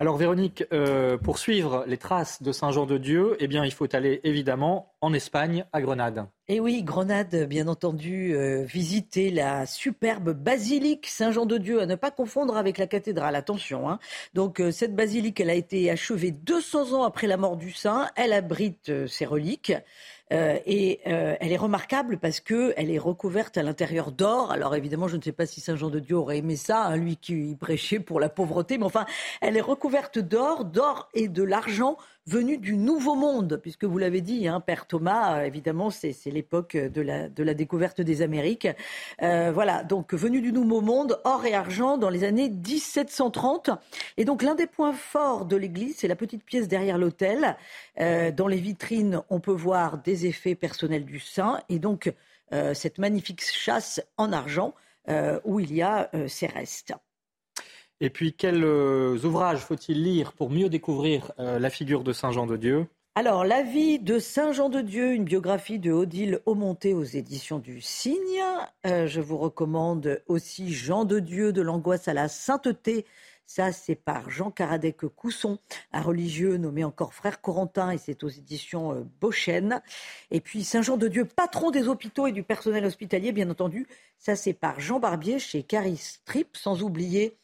Alors 0.01 0.17
Véronique, 0.17 0.65
euh, 0.73 1.17
pour 1.17 1.39
suivre 1.39 1.85
les 1.87 1.99
traces 1.99 2.43
de 2.43 2.51
Saint 2.51 2.73
Jean 2.73 2.85
de 2.85 2.99
Dieu, 2.99 3.37
eh 3.39 3.47
bien, 3.47 3.65
il 3.65 3.73
faut 3.73 3.87
aller 3.95 4.21
évidemment 4.25 4.93
en 5.01 5.15
Espagne, 5.15 5.67
à 5.73 5.81
Grenade. 5.81 6.27
Et 6.49 6.57
eh 6.57 6.61
oui, 6.61 6.83
Grenade, 6.83 7.47
bien 7.49 7.69
entendu, 7.69 8.35
euh, 8.35 8.65
visiter 8.65 9.31
la 9.31 9.67
superbe 9.67 10.31
basilique 10.33 11.07
Saint-Jean 11.07 11.47
de 11.47 11.59
Dieu, 11.59 11.81
à 11.81 11.87
ne 11.87 11.95
pas 11.95 12.11
confondre 12.11 12.57
avec 12.57 12.77
la 12.77 12.89
cathédrale, 12.89 13.37
attention. 13.37 13.89
Hein. 13.89 14.01
Donc 14.35 14.61
euh, 14.61 14.73
cette 14.73 14.97
basilique, 14.97 15.39
elle 15.39 15.51
a 15.51 15.55
été 15.55 15.89
achevée 15.89 16.33
200 16.33 16.93
ans 16.93 17.05
après 17.05 17.29
la 17.29 17.37
mort 17.37 17.57
du 17.57 17.71
saint, 17.71 18.11
elle 18.17 18.33
abrite 18.33 19.07
ses 19.07 19.27
reliques. 19.27 19.73
Euh, 20.35 20.59
et 20.67 21.01
euh, 21.07 21.37
elle 21.41 21.53
est 21.53 21.57
remarquable 21.57 22.19
parce 22.19 22.41
qu'elle 22.41 22.91
est 22.91 22.99
recouverte 22.99 23.57
à 23.57 23.63
l'intérieur 23.63 24.11
d'or. 24.11 24.51
Alors 24.51 24.75
évidemment, 24.75 25.07
je 25.07 25.17
ne 25.17 25.23
sais 25.23 25.33
pas 25.33 25.47
si 25.47 25.61
Saint 25.61 25.77
Jean 25.77 25.91
de 25.91 26.01
Dieu 26.01 26.17
aurait 26.17 26.39
aimé 26.39 26.57
ça, 26.57 26.87
hein, 26.87 26.97
lui 26.97 27.17
qui 27.17 27.57
prêchait 27.59 28.01
pour 28.01 28.19
la 28.19 28.29
pauvreté, 28.29 28.77
mais 28.77 28.85
enfin, 28.85 29.07
elle 29.41 29.57
est 29.57 29.61
recouverte 29.61 30.19
d'or, 30.19 30.65
d'or 30.65 31.09
et 31.15 31.29
de 31.29 31.43
l'argent 31.43 31.97
venu 32.27 32.57
du 32.57 32.77
Nouveau 32.77 33.15
Monde, 33.15 33.59
puisque 33.63 33.85
vous 33.85 33.99
l'avez 33.99 34.21
dit, 34.21 34.49
hein, 34.49 34.61
Père 34.61 34.87
Thomas, 34.87 35.41
euh, 35.41 35.45
évidemment, 35.45 35.91
c'est 35.91 36.15
l'époque 36.27 36.77
de 36.77 37.01
la, 37.03 37.29
de 37.29 37.45
découverte 37.53 38.01
des 38.01 38.23
Amériques. 38.23 38.69
Euh, 39.23 39.53
voilà, 39.53 39.85
donc 39.85 40.15
venu 40.15 40.41
du 40.41 40.53
Nouveau 40.53 40.81
Monde, 40.81 41.21
or 41.25 41.45
et 41.45 41.55
argent 41.55 41.99
dans 41.99 42.09
les 42.09 42.25
années 42.25 42.49
1730. 42.49 43.71
Et 44.17 44.25
donc 44.25 44.43
l'un 44.43 44.55
des 44.55 44.67
points 44.67 44.95
forts 44.95 45.45
de 45.45 45.57
l'église, 45.57 45.97
c'est 45.99 46.09
la 46.09 46.17
petite 46.17 46.45
pièce 46.45 46.67
derrière 46.67 46.99
l'autel. 46.99 47.57
Euh, 48.01 48.31
dans 48.31 48.49
les 48.49 48.59
vitrines, 48.59 49.21
on 49.29 49.41
peut 49.41 49.53
voir 49.53 49.99
des 49.99 50.27
effets 50.27 50.55
personnels 50.55 51.05
du 51.05 51.21
saint 51.21 51.61
et 51.69 51.79
donc 51.79 52.13
cette 52.73 52.99
magnifique 52.99 53.43
chasse 53.43 54.01
en 54.17 54.33
argent 54.33 54.75
où 55.45 55.59
il 55.59 55.75
y 55.75 55.83
a 55.83 56.09
ces 56.29 56.47
restes. 56.47 56.95
Et 58.05 58.11
puis, 58.11 58.35
quels 58.35 58.63
ouvrages 58.63 59.61
faut-il 59.61 60.03
lire 60.03 60.35
pour 60.35 60.51
mieux 60.51 60.69
découvrir 60.69 61.33
la 61.39 61.71
figure 61.71 62.05
de 62.05 62.13
Saint 62.13 62.33
Jean 62.33 62.45
de 62.45 62.59
Dieu? 62.59 62.87
Alors, 63.15 63.47
La 63.47 63.63
vie 63.63 63.99
de 63.99 64.19
Saint 64.19 64.53
Jean 64.53 64.69
de 64.69 64.83
Dieu, 64.83 65.15
une 65.15 65.25
biographie 65.25 65.79
de 65.79 65.91
Odile 65.91 66.41
Aumonté 66.45 66.93
aux 66.93 67.03
éditions 67.03 67.61
du 67.61 67.81
Cygne. 67.81 68.43
Euh, 68.85 69.07
je 69.07 69.23
vous 69.23 69.39
recommande 69.39 70.21
aussi 70.27 70.75
Jean 70.75 71.07
de 71.07 71.19
Dieu, 71.19 71.55
de 71.55 71.63
l'angoisse 71.63 72.07
à 72.07 72.13
la 72.13 72.29
sainteté. 72.29 73.07
Ça, 73.47 73.73
c'est 73.73 73.95
par 73.95 74.31
Jean 74.31 74.51
Caradec 74.51 75.07
Cousson, 75.17 75.59
un 75.93 76.01
religieux 76.03 76.57
nommé 76.57 76.83
encore 76.83 77.15
frère 77.15 77.41
Corentin, 77.41 77.91
et 77.91 77.99
c'est 77.99 78.25
aux 78.25 78.29
éditions 78.29 78.93
euh, 78.93 79.05
Et 80.31 80.41
puis 80.41 80.65
Saint 80.65 80.83
Jean 80.83 80.97
de 80.97 81.09
Dieu, 81.09 81.25
patron 81.25 81.71
des 81.71 81.89
hôpitaux 81.89 82.27
et 82.27 82.33
du 82.33 82.43
personnel 82.43 82.85
hospitalier, 82.85 83.33
bien 83.33 83.49
entendu. 83.49 83.87
Ça, 84.19 84.35
c'est 84.35 84.55
par 84.55 84.81
Jean 84.81 84.99
Barbier 84.99 85.39
chez 85.39 85.63
Caris 85.63 86.17
Trip, 86.25 86.57
sans 86.57 86.83
oublier 86.83 87.37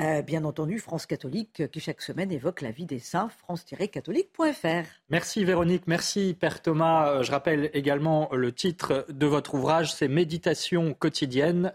euh, 0.00 0.22
bien 0.22 0.44
entendu, 0.44 0.78
France 0.78 1.06
catholique, 1.06 1.60
euh, 1.60 1.66
qui 1.66 1.80
chaque 1.80 2.02
semaine 2.02 2.30
évoque 2.30 2.60
la 2.60 2.70
vie 2.70 2.86
des 2.86 2.98
saints, 2.98 3.28
france-catholique.fr. 3.28 4.86
Merci 5.08 5.44
Véronique, 5.44 5.84
merci 5.86 6.36
Père 6.38 6.62
Thomas. 6.62 7.10
Euh, 7.10 7.22
je 7.22 7.30
rappelle 7.30 7.70
également 7.74 8.28
le 8.32 8.52
titre 8.52 9.06
de 9.08 9.26
votre 9.26 9.54
ouvrage, 9.54 9.92
c'est 9.92 10.08
Méditation 10.08 10.94
quotidienne 10.94 11.72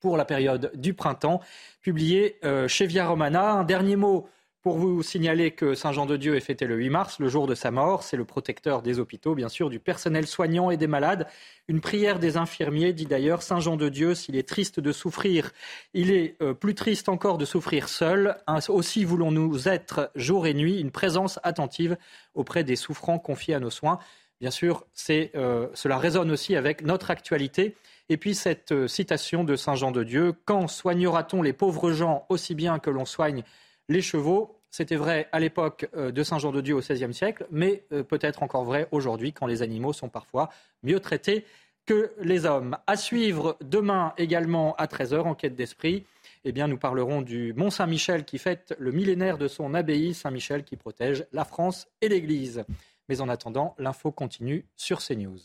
pour 0.00 0.16
la 0.16 0.24
période 0.24 0.70
du 0.74 0.94
printemps, 0.94 1.40
publié 1.80 2.38
chez 2.68 2.86
Via 2.86 3.08
Romana. 3.08 3.52
Un 3.52 3.64
dernier 3.64 3.96
mot 3.96 4.28
pour 4.66 4.78
vous 4.78 5.00
signaler 5.04 5.52
que 5.52 5.76
Saint 5.76 5.92
Jean 5.92 6.06
de 6.06 6.16
Dieu 6.16 6.34
est 6.34 6.40
fêté 6.40 6.66
le 6.66 6.74
8 6.74 6.90
mars, 6.90 7.20
le 7.20 7.28
jour 7.28 7.46
de 7.46 7.54
sa 7.54 7.70
mort. 7.70 8.02
C'est 8.02 8.16
le 8.16 8.24
protecteur 8.24 8.82
des 8.82 8.98
hôpitaux, 8.98 9.36
bien 9.36 9.48
sûr, 9.48 9.70
du 9.70 9.78
personnel 9.78 10.26
soignant 10.26 10.72
et 10.72 10.76
des 10.76 10.88
malades. 10.88 11.28
Une 11.68 11.80
prière 11.80 12.18
des 12.18 12.36
infirmiers 12.36 12.92
dit 12.92 13.06
d'ailleurs 13.06 13.42
Saint 13.42 13.60
Jean 13.60 13.76
de 13.76 13.88
Dieu, 13.88 14.16
s'il 14.16 14.34
est 14.34 14.48
triste 14.48 14.80
de 14.80 14.90
souffrir, 14.90 15.52
il 15.94 16.10
est 16.10 16.34
euh, 16.42 16.52
plus 16.52 16.74
triste 16.74 17.08
encore 17.08 17.38
de 17.38 17.44
souffrir 17.44 17.88
seul. 17.88 18.38
Aussi 18.66 19.04
voulons-nous 19.04 19.68
être 19.68 20.10
jour 20.16 20.48
et 20.48 20.54
nuit 20.54 20.80
une 20.80 20.90
présence 20.90 21.38
attentive 21.44 21.96
auprès 22.34 22.64
des 22.64 22.74
souffrants 22.74 23.20
confiés 23.20 23.54
à 23.54 23.60
nos 23.60 23.70
soins. 23.70 24.00
Bien 24.40 24.50
sûr, 24.50 24.84
euh, 25.10 25.68
cela 25.74 25.96
résonne 25.96 26.32
aussi 26.32 26.56
avec 26.56 26.82
notre 26.82 27.12
actualité. 27.12 27.76
Et 28.08 28.16
puis 28.16 28.34
cette 28.34 28.72
euh, 28.72 28.88
citation 28.88 29.44
de 29.44 29.54
Saint 29.54 29.76
Jean 29.76 29.92
de 29.92 30.02
Dieu 30.02 30.32
Quand 30.44 30.66
soignera-t-on 30.66 31.40
les 31.40 31.52
pauvres 31.52 31.92
gens 31.92 32.26
aussi 32.30 32.56
bien 32.56 32.80
que 32.80 32.90
l'on 32.90 33.04
soigne 33.04 33.44
les 33.88 34.02
chevaux? 34.02 34.55
C'était 34.70 34.96
vrai 34.96 35.28
à 35.32 35.40
l'époque 35.40 35.88
euh, 35.96 36.10
de 36.10 36.22
Saint 36.22 36.38
Jean 36.38 36.52
de 36.52 36.60
Dieu 36.60 36.74
au 36.74 36.80
XVIe 36.80 37.14
siècle, 37.14 37.46
mais 37.50 37.84
euh, 37.92 38.02
peut-être 38.02 38.42
encore 38.42 38.64
vrai 38.64 38.88
aujourd'hui 38.90 39.32
quand 39.32 39.46
les 39.46 39.62
animaux 39.62 39.92
sont 39.92 40.08
parfois 40.08 40.50
mieux 40.82 41.00
traités 41.00 41.44
que 41.86 42.12
les 42.20 42.46
hommes. 42.46 42.76
À 42.86 42.96
suivre 42.96 43.56
demain 43.60 44.12
également 44.18 44.74
à 44.76 44.86
13h, 44.86 45.20
Enquête 45.20 45.54
d'esprit. 45.54 46.04
Eh 46.44 46.52
bien, 46.52 46.68
nous 46.68 46.78
parlerons 46.78 47.22
du 47.22 47.52
Mont 47.54 47.70
Saint-Michel 47.70 48.24
qui 48.24 48.38
fête 48.38 48.74
le 48.78 48.90
millénaire 48.90 49.38
de 49.38 49.48
son 49.48 49.72
abbaye, 49.72 50.12
Saint-Michel 50.12 50.64
qui 50.64 50.76
protège 50.76 51.24
la 51.32 51.44
France 51.44 51.88
et 52.00 52.08
l'Église. 52.08 52.64
Mais 53.08 53.20
en 53.20 53.28
attendant, 53.28 53.74
l'info 53.78 54.10
continue 54.10 54.66
sur 54.76 54.98
CNews. 54.98 55.38